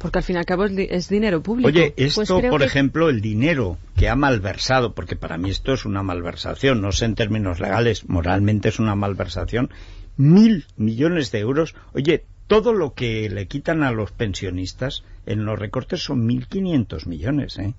Porque 0.00 0.18
al 0.20 0.24
fin 0.24 0.36
y 0.36 0.38
al 0.38 0.46
cabo 0.46 0.64
es, 0.64 1.10
dinero 1.10 1.42
público. 1.42 1.68
Oye, 1.68 1.92
pues 1.94 2.16
esto, 2.16 2.40
por 2.48 2.62
ejemplo, 2.62 3.10
el 3.10 3.20
dinero 3.20 3.76
que 3.96 4.08
ha 4.08 4.16
malversado, 4.16 4.94
porque 4.94 5.14
para 5.14 5.36
mí 5.36 5.50
esto 5.50 5.74
es 5.74 5.84
una 5.84 6.02
malversación, 6.02 6.80
no 6.80 6.90
sé 6.90 7.04
en 7.04 7.14
términos 7.14 7.60
legales, 7.60 8.08
moralmente 8.08 8.70
es 8.70 8.78
una 8.78 8.94
malversación, 8.94 9.68
mil 10.16 10.64
millones 10.78 11.32
de 11.32 11.40
euros. 11.40 11.74
Oye, 11.92 12.24
todo 12.46 12.72
lo 12.72 12.94
que 12.94 13.28
le 13.28 13.46
quitan 13.46 13.82
a 13.82 13.92
los 13.92 14.10
pensionistas 14.10 15.04
en 15.26 15.44
los 15.44 15.58
recortes 15.58 16.02
son 16.02 16.24
mil 16.24 16.46
quinientos 16.46 17.06
millones, 17.06 17.58
¿eh? 17.58 17.74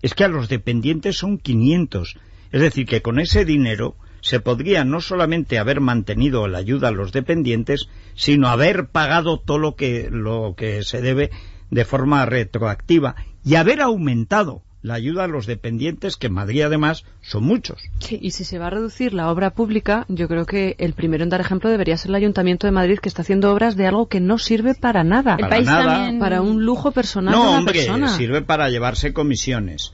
Es 0.00 0.14
que 0.14 0.24
a 0.24 0.28
los 0.28 0.48
dependientes 0.48 1.18
son 1.18 1.36
quinientos. 1.36 2.16
Es 2.52 2.62
decir, 2.62 2.86
que 2.86 3.02
con 3.02 3.20
ese 3.20 3.44
dinero 3.44 3.96
se 4.20 4.40
podría 4.40 4.84
no 4.84 5.00
solamente 5.00 5.58
haber 5.58 5.80
mantenido 5.80 6.46
la 6.48 6.58
ayuda 6.58 6.88
a 6.88 6.92
los 6.92 7.12
dependientes, 7.12 7.88
sino 8.14 8.48
haber 8.48 8.86
pagado 8.88 9.38
todo 9.38 9.58
lo 9.58 9.76
que, 9.76 10.08
lo 10.10 10.54
que 10.56 10.82
se 10.82 11.00
debe 11.00 11.30
de 11.70 11.84
forma 11.84 12.26
retroactiva 12.26 13.16
y 13.44 13.54
haber 13.54 13.80
aumentado 13.80 14.62
la 14.82 14.94
ayuda 14.94 15.24
a 15.24 15.28
los 15.28 15.46
dependientes, 15.46 16.16
que 16.16 16.28
en 16.28 16.34
Madrid 16.34 16.62
además 16.62 17.04
son 17.20 17.44
muchos. 17.44 17.82
Sí, 17.98 18.18
y 18.20 18.30
si 18.30 18.44
se 18.44 18.58
va 18.58 18.68
a 18.68 18.70
reducir 18.70 19.12
la 19.12 19.30
obra 19.30 19.50
pública, 19.50 20.06
yo 20.08 20.26
creo 20.26 20.46
que 20.46 20.74
el 20.78 20.94
primero 20.94 21.22
en 21.22 21.28
dar 21.28 21.40
ejemplo 21.40 21.68
debería 21.70 21.96
ser 21.96 22.10
el 22.10 22.14
Ayuntamiento 22.14 22.66
de 22.66 22.72
Madrid, 22.72 22.98
que 22.98 23.08
está 23.08 23.22
haciendo 23.22 23.52
obras 23.52 23.76
de 23.76 23.86
algo 23.86 24.08
que 24.08 24.20
no 24.20 24.38
sirve 24.38 24.74
para 24.74 25.04
nada. 25.04 25.36
Para 25.36 25.46
el 25.46 25.50
país 25.50 25.66
También... 25.66 26.18
Para 26.18 26.40
un 26.40 26.64
lujo 26.64 26.92
personal 26.92 27.34
no, 27.34 27.52
de 27.52 27.58
hombre, 27.58 28.08
sirve 28.08 28.42
para 28.42 28.70
llevarse 28.70 29.12
comisiones. 29.12 29.92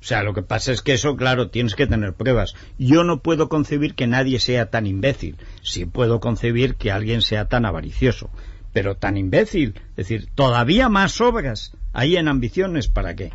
O 0.00 0.04
sea, 0.04 0.22
lo 0.22 0.32
que 0.32 0.42
pasa 0.42 0.72
es 0.72 0.80
que 0.80 0.94
eso, 0.94 1.16
claro, 1.16 1.50
tienes 1.50 1.74
que 1.74 1.86
tener 1.86 2.14
pruebas. 2.14 2.54
Yo 2.78 3.04
no 3.04 3.20
puedo 3.20 3.48
concebir 3.48 3.94
que 3.94 4.06
nadie 4.06 4.40
sea 4.40 4.70
tan 4.70 4.86
imbécil. 4.86 5.36
Sí 5.62 5.84
puedo 5.84 6.20
concebir 6.20 6.76
que 6.76 6.90
alguien 6.90 7.20
sea 7.20 7.48
tan 7.48 7.66
avaricioso. 7.66 8.30
Pero 8.72 8.96
tan 8.96 9.18
imbécil. 9.18 9.74
Es 9.90 10.08
decir, 10.08 10.28
todavía 10.34 10.88
más 10.88 11.20
obras. 11.20 11.76
Ahí 11.92 12.16
en 12.16 12.28
ambiciones, 12.28 12.88
¿para 12.88 13.14
qué? 13.14 13.32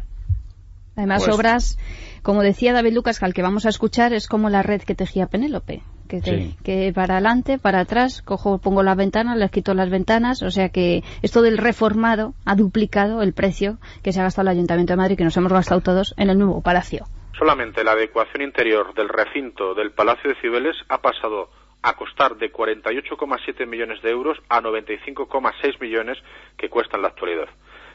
Además, 0.95 1.23
pues 1.23 1.35
obras, 1.35 1.77
como 2.23 2.41
decía 2.41 2.73
David 2.73 2.93
Lucas, 2.93 3.19
que 3.19 3.25
al 3.25 3.33
que 3.33 3.41
vamos 3.41 3.65
a 3.65 3.69
escuchar 3.69 4.13
es 4.13 4.27
como 4.27 4.49
la 4.49 4.63
red 4.63 4.81
que 4.81 4.95
tejía 4.95 5.27
Penélope 5.27 5.83
que, 6.07 6.53
que 6.63 6.91
para 6.93 7.15
adelante, 7.15 7.57
para 7.59 7.81
atrás, 7.81 8.21
cojo, 8.21 8.59
pongo 8.59 8.83
las 8.83 8.97
ventanas, 8.97 9.37
les 9.37 9.51
quito 9.51 9.73
las 9.73 9.89
ventanas, 9.89 10.41
o 10.43 10.51
sea 10.51 10.69
que 10.69 11.03
esto 11.21 11.41
del 11.41 11.57
reformado 11.57 12.33
ha 12.45 12.55
duplicado 12.55 13.21
el 13.21 13.33
precio 13.33 13.77
que 14.03 14.11
se 14.11 14.19
ha 14.19 14.23
gastado 14.23 14.49
el 14.49 14.55
Ayuntamiento 14.55 14.93
de 14.93 14.97
Madrid, 14.97 15.17
que 15.17 15.23
nos 15.23 15.37
hemos 15.37 15.51
gastado 15.51 15.81
todos 15.81 16.13
en 16.17 16.29
el 16.29 16.37
nuevo 16.37 16.61
palacio. 16.61 17.05
Solamente 17.37 17.83
la 17.83 17.91
adecuación 17.91 18.43
interior 18.43 18.93
del 18.93 19.09
recinto 19.09 19.73
del 19.73 19.91
Palacio 19.91 20.29
de 20.29 20.39
Cibeles 20.39 20.77
ha 20.87 21.01
pasado 21.01 21.49
a 21.81 21.93
costar 21.93 22.35
de 22.37 22.51
48,7 22.51 23.67
millones 23.67 24.01
de 24.01 24.09
euros 24.09 24.37
a 24.49 24.61
95,6 24.61 25.79
millones 25.79 26.17
que 26.57 26.69
cuesta 26.69 26.95
en 26.95 27.03
la 27.03 27.09
actualidad. 27.09 27.47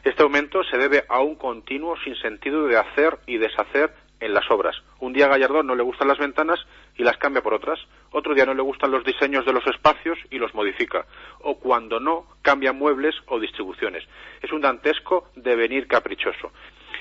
Este 0.03 0.23
aumento 0.23 0.63
se 0.63 0.77
debe 0.77 1.03
a 1.09 1.21
un 1.21 1.35
continuo 1.35 1.95
sin 2.03 2.15
sentido 2.15 2.67
de 2.67 2.77
hacer 2.77 3.19
y 3.27 3.37
deshacer 3.37 3.93
en 4.19 4.33
las 4.33 4.49
obras. 4.49 4.75
Un 4.99 5.13
día 5.13 5.25
a 5.25 5.29
Gallardón 5.29 5.67
no 5.67 5.75
le 5.75 5.83
gustan 5.83 6.07
las 6.07 6.19
ventanas 6.19 6.59
y 7.01 7.03
las 7.03 7.17
cambia 7.17 7.41
por 7.41 7.55
otras. 7.55 7.79
Otro 8.11 8.35
día 8.35 8.45
no 8.45 8.53
le 8.53 8.61
gustan 8.61 8.91
los 8.91 9.03
diseños 9.03 9.43
de 9.43 9.53
los 9.53 9.65
espacios 9.65 10.19
y 10.29 10.37
los 10.37 10.53
modifica. 10.53 11.07
O 11.39 11.57
cuando 11.57 11.99
no, 11.99 12.27
cambia 12.43 12.73
muebles 12.73 13.15
o 13.25 13.39
distribuciones. 13.39 14.03
Es 14.43 14.51
un 14.51 14.61
dantesco 14.61 15.29
devenir 15.35 15.87
caprichoso. 15.87 16.51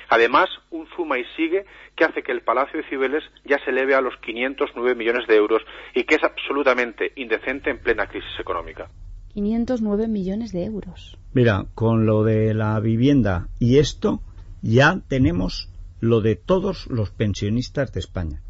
Además, 0.08 0.48
un 0.70 0.88
suma 0.96 1.18
y 1.18 1.24
sigue 1.36 1.66
que 1.96 2.04
hace 2.04 2.22
que 2.22 2.32
el 2.32 2.40
Palacio 2.40 2.80
de 2.80 2.88
Cibeles 2.88 3.22
ya 3.44 3.62
se 3.62 3.70
eleve 3.70 3.94
a 3.94 4.00
los 4.00 4.16
509 4.16 4.94
millones 4.94 5.26
de 5.28 5.36
euros 5.36 5.60
y 5.94 6.04
que 6.04 6.14
es 6.14 6.24
absolutamente 6.24 7.12
indecente 7.16 7.68
en 7.68 7.78
plena 7.78 8.06
crisis 8.06 8.40
económica. 8.40 8.88
509 9.34 10.08
millones 10.08 10.50
de 10.52 10.64
euros. 10.64 11.18
Mira, 11.34 11.66
con 11.74 12.06
lo 12.06 12.24
de 12.24 12.54
la 12.54 12.80
vivienda 12.80 13.48
y 13.58 13.78
esto 13.78 14.20
ya 14.62 14.98
tenemos 15.08 15.68
lo 16.00 16.22
de 16.22 16.36
todos 16.36 16.86
los 16.86 17.10
pensionistas 17.10 17.92
de 17.92 18.00
España. 18.00 18.40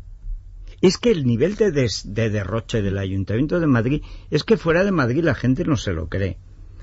Es 0.80 0.98
que 0.98 1.10
el 1.10 1.26
nivel 1.26 1.56
de, 1.56 1.70
de 1.72 2.30
derroche 2.30 2.82
del 2.82 2.98
Ayuntamiento 2.98 3.60
de 3.60 3.66
Madrid 3.66 4.02
es 4.30 4.44
que 4.44 4.56
fuera 4.56 4.84
de 4.84 4.92
Madrid 4.92 5.22
la 5.22 5.34
gente 5.34 5.64
no 5.64 5.76
se 5.76 5.92
lo 5.92 6.08
cree. 6.08 6.38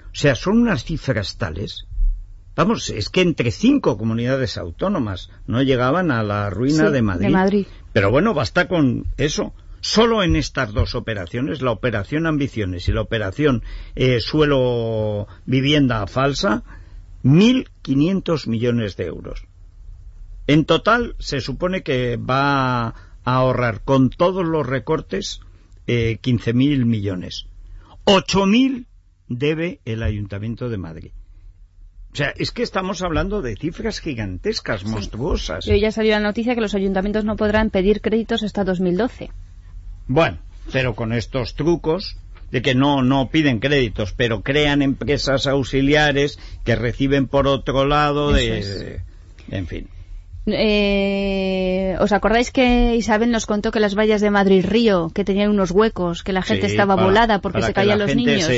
O 0.05 0.19
sea, 0.19 0.35
son 0.35 0.59
unas 0.59 0.83
cifras 0.83 1.37
tales. 1.37 1.87
Vamos, 2.55 2.89
es 2.89 3.09
que 3.09 3.21
entre 3.21 3.51
cinco 3.51 3.99
comunidades 3.99 4.57
autónomas 4.57 5.29
no 5.45 5.61
llegaban 5.61 6.09
a 6.09 6.23
la 6.23 6.49
ruina 6.49 6.89
de, 6.89 7.03
Madrid. 7.03 7.27
de 7.27 7.31
Madrid. 7.31 7.67
Pero 7.93 8.09
bueno, 8.09 8.33
basta 8.33 8.67
con 8.67 9.05
eso. 9.17 9.53
Solo 9.79 10.23
en 10.23 10.35
estas 10.35 10.73
dos 10.73 10.95
operaciones, 10.95 11.61
la 11.61 11.71
operación 11.71 12.25
Ambiciones 12.25 12.87
y 12.87 12.93
la 12.93 13.01
operación 13.01 13.63
eh, 13.95 14.19
Suelo 14.19 15.27
Vivienda 15.45 16.07
Falsa, 16.07 16.63
1.500 17.23 18.47
millones 18.47 18.97
de 18.97 19.05
euros. 19.05 19.43
En 20.47 20.65
total 20.65 21.15
se 21.19 21.41
supone 21.41 21.83
que 21.83 22.17
va 22.17 22.95
a 23.27 23.35
ahorrar 23.35 23.81
con 23.81 24.09
todos 24.09 24.45
los 24.45 24.65
recortes 24.65 25.41
eh, 25.85 26.17
15.000 26.23 26.85
millones. 26.85 27.47
8.000 28.05 28.85
debe 29.27 29.81
el 29.83 30.01
Ayuntamiento 30.01 30.69
de 30.69 30.77
Madrid. 30.77 31.11
O 32.13 32.15
sea, 32.15 32.33
es 32.37 32.51
que 32.51 32.63
estamos 32.63 33.01
hablando 33.01 33.41
de 33.41 33.57
cifras 33.57 33.99
gigantescas, 33.99 34.85
monstruosas. 34.85 35.67
Y 35.67 35.71
hoy 35.71 35.81
ya 35.81 35.91
salió 35.91 36.13
la 36.13 36.21
noticia 36.21 36.55
que 36.55 36.61
los 36.61 36.73
ayuntamientos 36.73 37.25
no 37.25 37.35
podrán 37.35 37.69
pedir 37.69 37.99
créditos 37.99 38.43
hasta 38.43 38.63
2012. 38.63 39.29
Bueno, 40.07 40.37
pero 40.71 40.95
con 40.95 41.11
estos 41.11 41.53
trucos 41.55 42.15
de 42.49 42.61
que 42.61 42.75
no, 42.75 43.03
no 43.03 43.29
piden 43.29 43.59
créditos, 43.59 44.13
pero 44.13 44.41
crean 44.41 44.81
empresas 44.81 45.47
auxiliares 45.47 46.39
que 46.63 46.77
reciben 46.77 47.27
por 47.27 47.45
otro 47.45 47.85
lado 47.85 48.31
de... 48.31 49.01
En 49.51 49.67
fin. 49.67 49.89
Eh, 50.49 51.97
¿Os 51.99 52.13
acordáis 52.13 52.51
que 52.51 52.95
Isabel 52.95 53.31
nos 53.31 53.45
contó 53.45 53.71
que 53.71 53.81
las 53.81 53.95
vallas 53.95 54.21
de 54.21 54.31
Madrid 54.31 54.65
Río, 54.65 55.11
que 55.13 55.25
tenían 55.25 55.49
unos 55.49 55.71
huecos, 55.71 56.23
que 56.23 56.31
la 56.31 56.41
gente 56.41 56.67
estaba 56.67 56.95
volada 56.95 57.39
porque 57.39 57.61
se 57.61 57.73
caían 57.73 57.99
los 57.99 58.15
niños? 58.15 58.49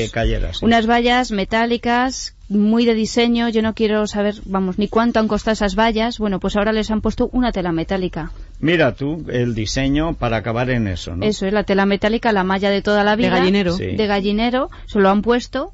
Unas 0.62 0.88
vallas 0.88 1.32
metálicas, 1.32 2.36
muy 2.48 2.86
de 2.86 2.94
diseño, 2.94 3.50
yo 3.50 3.64
no 3.64 3.74
quiero 3.74 4.06
saber, 4.06 4.36
vamos, 4.46 4.78
ni 4.78 4.88
cuánto 4.88 5.20
han 5.20 5.28
costado 5.28 5.54
esas 5.54 5.76
vallas. 5.76 6.20
Bueno, 6.20 6.40
pues 6.40 6.56
ahora 6.56 6.74
les 6.74 6.92
han 6.92 7.02
puesto 7.02 7.30
una 7.32 7.52
tela 7.52 7.72
metálica. 7.72 8.32
Mira 8.60 8.94
tú, 8.94 9.26
el 9.30 9.56
diseño 9.56 10.14
para 10.14 10.38
acabar 10.38 10.70
en 10.70 10.88
eso, 10.88 11.16
¿no? 11.16 11.26
Eso 11.26 11.48
es, 11.48 11.54
la 11.54 11.64
tela 11.64 11.86
metálica, 11.88 12.32
la 12.32 12.44
malla 12.44 12.70
de 12.70 12.84
toda 12.84 13.04
la 13.04 13.16
vida. 13.16 13.30
De 13.30 13.36
gallinero. 13.38 13.78
De 13.78 14.08
gallinero, 14.08 14.70
se 14.86 15.00
lo 15.00 15.10
han 15.10 15.24
puesto 15.24 15.74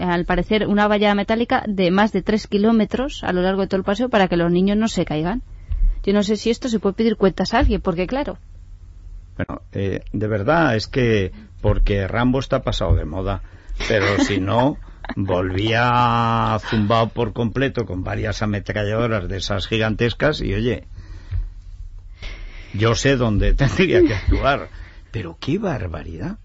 al 0.00 0.24
parecer 0.24 0.66
una 0.66 0.88
valla 0.88 1.14
metálica 1.14 1.62
de 1.66 1.90
más 1.90 2.12
de 2.12 2.22
tres 2.22 2.46
kilómetros 2.46 3.22
a 3.22 3.32
lo 3.32 3.42
largo 3.42 3.62
de 3.62 3.68
todo 3.68 3.78
el 3.78 3.84
paseo 3.84 4.08
para 4.08 4.28
que 4.28 4.36
los 4.36 4.50
niños 4.50 4.76
no 4.76 4.88
se 4.88 5.04
caigan. 5.04 5.42
Yo 6.04 6.12
no 6.12 6.22
sé 6.22 6.36
si 6.36 6.50
esto 6.50 6.68
se 6.68 6.78
puede 6.78 6.94
pedir 6.94 7.16
cuentas 7.16 7.54
a 7.54 7.58
alguien, 7.58 7.80
porque 7.80 8.06
claro. 8.06 8.38
Bueno, 9.36 9.62
eh, 9.72 10.04
de 10.12 10.28
verdad 10.28 10.76
es 10.76 10.86
que 10.86 11.32
porque 11.60 12.06
Rambo 12.06 12.38
está 12.38 12.62
pasado 12.62 12.94
de 12.94 13.04
moda, 13.04 13.42
pero 13.88 14.18
si 14.20 14.38
no 14.38 14.76
volvía 15.16 16.58
zumbado 16.68 17.08
por 17.08 17.32
completo 17.32 17.86
con 17.86 18.04
varias 18.04 18.42
ametralladoras 18.42 19.28
de 19.28 19.38
esas 19.38 19.66
gigantescas 19.66 20.40
y 20.40 20.54
oye, 20.54 20.84
yo 22.74 22.94
sé 22.94 23.16
dónde 23.16 23.54
tendría 23.54 24.02
que 24.02 24.14
actuar, 24.14 24.68
pero 25.10 25.36
qué 25.40 25.58
barbaridad. 25.58 26.38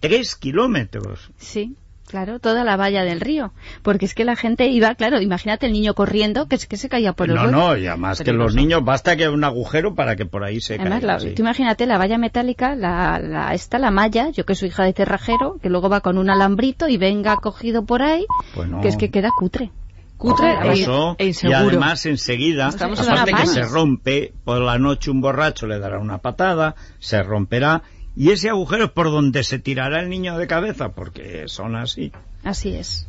Tres 0.00 0.36
kilómetros. 0.36 1.30
Sí. 1.38 1.76
Claro, 2.06 2.38
toda 2.38 2.62
la 2.62 2.76
valla 2.76 3.02
del 3.02 3.20
río. 3.20 3.52
Porque 3.82 4.04
es 4.04 4.14
que 4.14 4.24
la 4.24 4.36
gente 4.36 4.66
iba, 4.66 4.94
claro, 4.94 5.20
imagínate 5.20 5.66
el 5.66 5.72
niño 5.72 5.94
corriendo, 5.94 6.46
que 6.46 6.54
es 6.54 6.66
que 6.66 6.76
se 6.76 6.88
caía 6.88 7.12
por 7.12 7.28
el 7.28 7.34
No, 7.34 7.50
no, 7.50 7.76
y 7.76 7.86
además 7.86 8.22
que 8.22 8.32
los 8.32 8.54
niños, 8.54 8.84
basta 8.84 9.16
que 9.16 9.24
haya 9.24 9.32
un 9.32 9.44
agujero 9.44 9.94
para 9.94 10.14
que 10.14 10.24
por 10.24 10.44
ahí 10.44 10.60
se 10.60 10.74
además. 10.74 11.02
La, 11.02 11.18
Tú 11.18 11.42
imagínate 11.42 11.86
la 11.86 11.98
valla 11.98 12.18
metálica, 12.18 12.76
la, 12.76 13.18
la, 13.18 13.54
esta, 13.54 13.78
la 13.78 13.90
malla, 13.90 14.30
yo 14.30 14.46
que 14.46 14.54
soy 14.54 14.68
hija 14.68 14.84
de 14.84 14.92
cerrajero, 14.92 15.58
que 15.60 15.68
luego 15.68 15.88
va 15.88 16.00
con 16.00 16.18
un 16.18 16.30
alambrito 16.30 16.88
y 16.88 16.96
venga 16.96 17.36
cogido 17.36 17.84
por 17.84 18.02
ahí, 18.02 18.26
pues 18.54 18.68
no. 18.68 18.80
que 18.80 18.88
es 18.88 18.96
que 18.96 19.10
queda 19.10 19.30
cutre. 19.36 19.70
Cutre 20.16 20.48
e, 20.48 21.26
e 21.26 21.32
y 21.42 21.52
además 21.52 22.06
enseguida, 22.06 22.68
Estamos 22.68 23.00
aparte 23.00 23.32
en 23.32 23.36
que 23.36 23.46
se 23.46 23.62
rompe, 23.62 24.32
por 24.44 24.62
la 24.62 24.78
noche 24.78 25.10
un 25.10 25.20
borracho 25.20 25.66
le 25.66 25.78
dará 25.78 25.98
una 25.98 26.18
patada, 26.18 26.74
se 26.98 27.22
romperá, 27.22 27.82
y 28.16 28.30
ese 28.30 28.48
agujero 28.48 28.86
es 28.86 28.90
por 28.90 29.10
donde 29.10 29.44
se 29.44 29.58
tirará 29.58 30.00
el 30.00 30.08
niño 30.08 30.38
de 30.38 30.46
cabeza, 30.46 30.90
porque 30.90 31.44
son 31.46 31.76
así. 31.76 32.12
Así 32.42 32.74
es. 32.74 33.06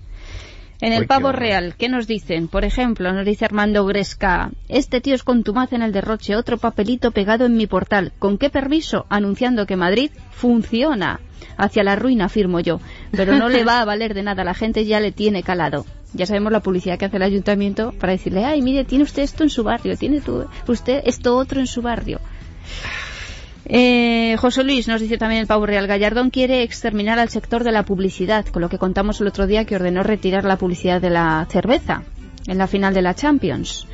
En 0.79 0.93
el 0.93 1.07
pavo 1.07 1.31
real, 1.31 1.73
¿qué 1.75 1.89
nos 1.89 2.05
dicen? 2.05 2.47
Por 2.47 2.63
ejemplo, 2.63 3.11
nos 3.11 3.25
dice 3.25 3.45
Armando 3.45 3.83
Gresca, 3.85 4.51
este 4.67 5.01
tío 5.01 5.15
es 5.15 5.23
contumaz 5.23 5.73
en 5.73 5.81
el 5.81 5.91
derroche, 5.91 6.35
otro 6.35 6.59
papelito 6.59 7.09
pegado 7.11 7.45
en 7.45 7.57
mi 7.57 7.65
portal. 7.65 8.11
¿Con 8.19 8.37
qué 8.37 8.51
permiso? 8.51 9.07
Anunciando 9.09 9.65
que 9.65 9.75
Madrid 9.75 10.11
funciona. 10.31 11.19
Hacia 11.57 11.83
la 11.83 11.95
ruina, 11.95 12.25
afirmo 12.25 12.59
yo. 12.59 12.79
Pero 13.11 13.37
no 13.37 13.49
le 13.49 13.63
va 13.63 13.81
a 13.81 13.85
valer 13.85 14.13
de 14.13 14.21
nada, 14.21 14.43
la 14.43 14.53
gente 14.53 14.85
ya 14.85 14.99
le 14.99 15.11
tiene 15.11 15.41
calado. 15.41 15.85
Ya 16.13 16.27
sabemos 16.27 16.51
la 16.51 16.59
publicidad 16.59 16.99
que 16.99 17.05
hace 17.05 17.17
el 17.17 17.23
ayuntamiento 17.23 17.93
para 17.93 18.13
decirle, 18.13 18.45
ay, 18.45 18.61
mire, 18.61 18.85
tiene 18.85 19.03
usted 19.03 19.23
esto 19.23 19.43
en 19.43 19.49
su 19.49 19.63
barrio, 19.63 19.97
tiene 19.97 20.21
usted 20.67 21.01
esto 21.05 21.35
otro 21.35 21.59
en 21.59 21.67
su 21.67 21.81
barrio. 21.81 22.19
Eh, 23.69 24.37
José 24.39 24.63
Luis 24.63 24.87
nos 24.87 25.01
dice 25.01 25.17
también 25.17 25.41
el 25.41 25.47
Pavo 25.47 25.65
Real 25.65 25.87
Gallardón 25.87 26.29
quiere 26.29 26.63
exterminar 26.63 27.19
al 27.19 27.27
sector 27.27 27.65
de 27.65 27.73
la 27.73 27.83
publicidad, 27.83 28.45
con 28.45 28.61
lo 28.61 28.69
que 28.69 28.77
contamos 28.77 29.19
el 29.19 29.27
otro 29.27 29.45
día 29.45 29.65
que 29.65 29.75
ordenó 29.75 30.03
retirar 30.03 30.45
la 30.45 30.57
publicidad 30.57 31.01
de 31.01 31.09
la 31.09 31.45
cerveza 31.49 32.03
en 32.47 32.57
la 32.57 32.67
final 32.67 32.93
de 32.93 33.01
la 33.01 33.13
Champions. 33.13 33.85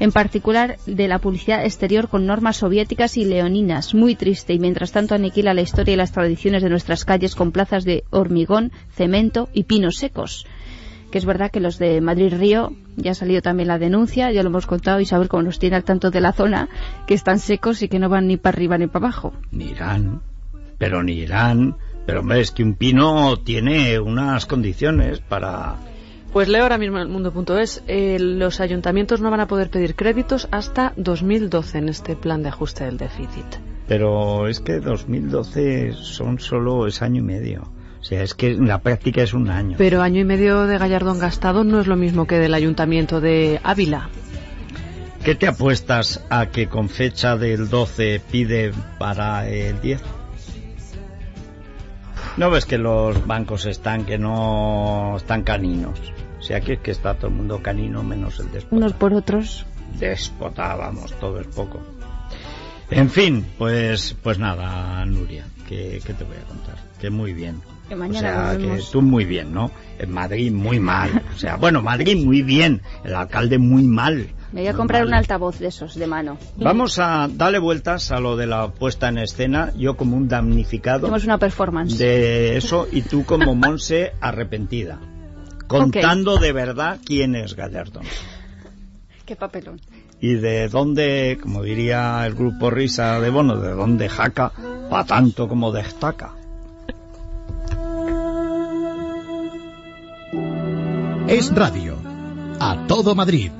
En 0.00 0.12
particular 0.12 0.76
de 0.86 1.08
la 1.08 1.18
publicidad 1.18 1.64
exterior 1.64 2.08
con 2.08 2.26
normas 2.26 2.58
soviéticas 2.58 3.16
y 3.16 3.24
leoninas, 3.24 3.94
muy 3.94 4.16
triste, 4.16 4.52
y 4.52 4.58
mientras 4.58 4.92
tanto 4.92 5.14
aniquila 5.14 5.54
la 5.54 5.62
historia 5.62 5.94
y 5.94 5.96
las 5.96 6.12
tradiciones 6.12 6.62
de 6.62 6.68
nuestras 6.68 7.06
calles 7.06 7.34
con 7.34 7.52
plazas 7.52 7.84
de 7.84 8.04
hormigón, 8.10 8.70
cemento 8.90 9.48
y 9.54 9.64
pinos 9.64 9.96
secos 9.96 10.44
que 11.12 11.18
es 11.18 11.26
verdad 11.26 11.50
que 11.50 11.60
los 11.60 11.78
de 11.78 12.00
Madrid-Río, 12.00 12.72
ya 12.96 13.12
ha 13.12 13.14
salido 13.14 13.42
también 13.42 13.68
la 13.68 13.78
denuncia, 13.78 14.32
ya 14.32 14.42
lo 14.42 14.48
hemos 14.48 14.66
contado 14.66 14.98
y 14.98 15.06
saber 15.06 15.28
cómo 15.28 15.44
nos 15.44 15.58
tiene 15.58 15.76
al 15.76 15.84
tanto 15.84 16.10
de 16.10 16.22
la 16.22 16.32
zona, 16.32 16.70
que 17.06 17.14
están 17.14 17.38
secos 17.38 17.82
y 17.82 17.88
que 17.88 17.98
no 17.98 18.08
van 18.08 18.26
ni 18.26 18.38
para 18.38 18.56
arriba 18.56 18.78
ni 18.78 18.86
para 18.86 19.06
abajo. 19.06 19.34
Ni 19.52 19.66
irán, 19.66 20.22
pero 20.78 21.02
ni 21.02 21.12
irán. 21.12 21.76
Pero 22.06 22.20
hombre, 22.20 22.40
es 22.40 22.50
que 22.50 22.64
un 22.64 22.74
pino 22.74 23.38
tiene 23.38 24.00
unas 24.00 24.46
condiciones 24.46 25.20
para... 25.20 25.76
Pues 26.32 26.48
leo 26.48 26.62
ahora 26.62 26.78
mismo 26.78 26.96
en 26.96 27.02
el 27.02 27.08
mundo.es, 27.08 27.84
eh, 27.86 28.16
los 28.18 28.60
ayuntamientos 28.60 29.20
no 29.20 29.30
van 29.30 29.40
a 29.40 29.46
poder 29.46 29.68
pedir 29.68 29.94
créditos 29.94 30.48
hasta 30.50 30.94
2012 30.96 31.78
en 31.78 31.88
este 31.90 32.16
plan 32.16 32.42
de 32.42 32.48
ajuste 32.48 32.84
del 32.84 32.96
déficit. 32.96 33.44
Pero 33.86 34.48
es 34.48 34.60
que 34.60 34.80
2012 34.80 35.92
son 35.92 36.40
solo 36.40 36.86
es 36.86 37.02
año 37.02 37.20
y 37.20 37.24
medio. 37.24 37.70
O 38.02 38.04
sea, 38.04 38.24
es 38.24 38.34
que 38.34 38.50
en 38.50 38.66
la 38.66 38.82
práctica 38.82 39.22
es 39.22 39.32
un 39.32 39.48
año. 39.48 39.76
Pero 39.78 40.02
año 40.02 40.20
y 40.20 40.24
medio 40.24 40.66
de 40.66 40.76
Gallardón 40.76 41.20
gastado 41.20 41.62
no 41.62 41.80
es 41.80 41.86
lo 41.86 41.94
mismo 41.94 42.26
que 42.26 42.40
del 42.40 42.52
ayuntamiento 42.52 43.20
de 43.20 43.60
Ávila. 43.62 44.08
¿Qué 45.24 45.36
te 45.36 45.46
apuestas 45.46 46.20
a 46.28 46.46
que 46.46 46.66
con 46.66 46.88
fecha 46.88 47.36
del 47.36 47.68
12 47.68 48.20
pide 48.28 48.72
para 48.98 49.48
el 49.48 49.80
10? 49.80 50.02
¿No 52.38 52.50
ves 52.50 52.66
que 52.66 52.76
los 52.76 53.24
bancos 53.24 53.66
están 53.66 54.04
que 54.04 54.18
no 54.18 55.14
están 55.16 55.44
caninos? 55.44 56.00
O 56.40 56.42
sea, 56.42 56.60
que 56.60 56.72
es 56.72 56.80
que 56.80 56.90
está 56.90 57.14
todo 57.14 57.28
el 57.28 57.34
mundo 57.34 57.62
canino 57.62 58.02
menos 58.02 58.40
el 58.40 58.50
déspota. 58.50 58.74
Unos 58.74 58.94
por 58.94 59.14
otros. 59.14 59.64
Déspota, 60.00 60.74
vamos, 60.74 61.16
todo 61.20 61.38
es 61.38 61.46
poco. 61.46 61.80
En 62.90 63.08
fin, 63.08 63.46
pues 63.58 64.16
pues 64.24 64.40
nada, 64.40 65.04
Nuria, 65.06 65.46
¿qué, 65.72 66.02
qué 66.04 66.14
te 66.14 66.24
voy 66.24 66.36
a 66.36 66.44
contar? 66.44 66.76
Que 67.00 67.10
muy 67.10 67.32
bien. 67.32 67.60
Que 67.88 67.96
mañana 67.96 68.52
o 68.56 68.60
sea, 68.60 68.76
que 68.76 68.82
tú 68.90 69.02
muy 69.02 69.24
bien, 69.24 69.52
¿no? 69.52 69.70
En 69.98 70.12
Madrid 70.12 70.52
muy 70.52 70.78
mal. 70.78 71.22
O 71.34 71.38
sea, 71.38 71.56
bueno, 71.56 71.82
Madrid 71.82 72.16
muy 72.24 72.42
bien, 72.42 72.82
el 73.04 73.14
alcalde 73.14 73.58
muy 73.58 73.82
mal. 73.84 74.28
Me 74.52 74.60
voy 74.60 74.68
a 74.68 74.74
comprar 74.74 75.06
un 75.06 75.14
altavoz 75.14 75.58
de 75.58 75.68
esos, 75.68 75.94
de 75.94 76.06
mano. 76.06 76.36
Vamos 76.56 76.98
a 76.98 77.28
darle 77.32 77.58
vueltas 77.58 78.12
a 78.12 78.20
lo 78.20 78.36
de 78.36 78.46
la 78.46 78.68
puesta 78.68 79.08
en 79.08 79.18
escena, 79.18 79.72
yo 79.76 79.96
como 79.96 80.16
un 80.16 80.28
damnificado. 80.28 81.06
Hacemos 81.06 81.24
una 81.24 81.38
performance. 81.38 81.96
De 81.96 82.56
eso 82.56 82.86
y 82.92 83.02
tú 83.02 83.24
como 83.24 83.54
Monse 83.54 84.12
arrepentida. 84.20 85.00
Contando 85.66 86.34
okay. 86.34 86.48
de 86.48 86.52
verdad 86.52 86.98
quién 87.04 87.34
es 87.34 87.56
Gallardón. 87.56 88.04
Qué 89.24 89.36
papelón. 89.36 89.80
Y 90.22 90.34
de 90.34 90.68
dónde, 90.68 91.36
como 91.42 91.62
diría 91.62 92.24
el 92.26 92.34
grupo 92.34 92.70
Risa 92.70 93.20
de 93.20 93.28
Bono, 93.28 93.56
de 93.56 93.72
dónde 93.72 94.08
jaca, 94.08 94.52
pa 94.88 95.04
tanto 95.04 95.48
como 95.48 95.72
destaca. 95.72 96.32
Es 101.26 101.54
radio. 101.54 101.96
A 102.60 102.86
todo 102.86 103.14
Madrid. 103.14 103.50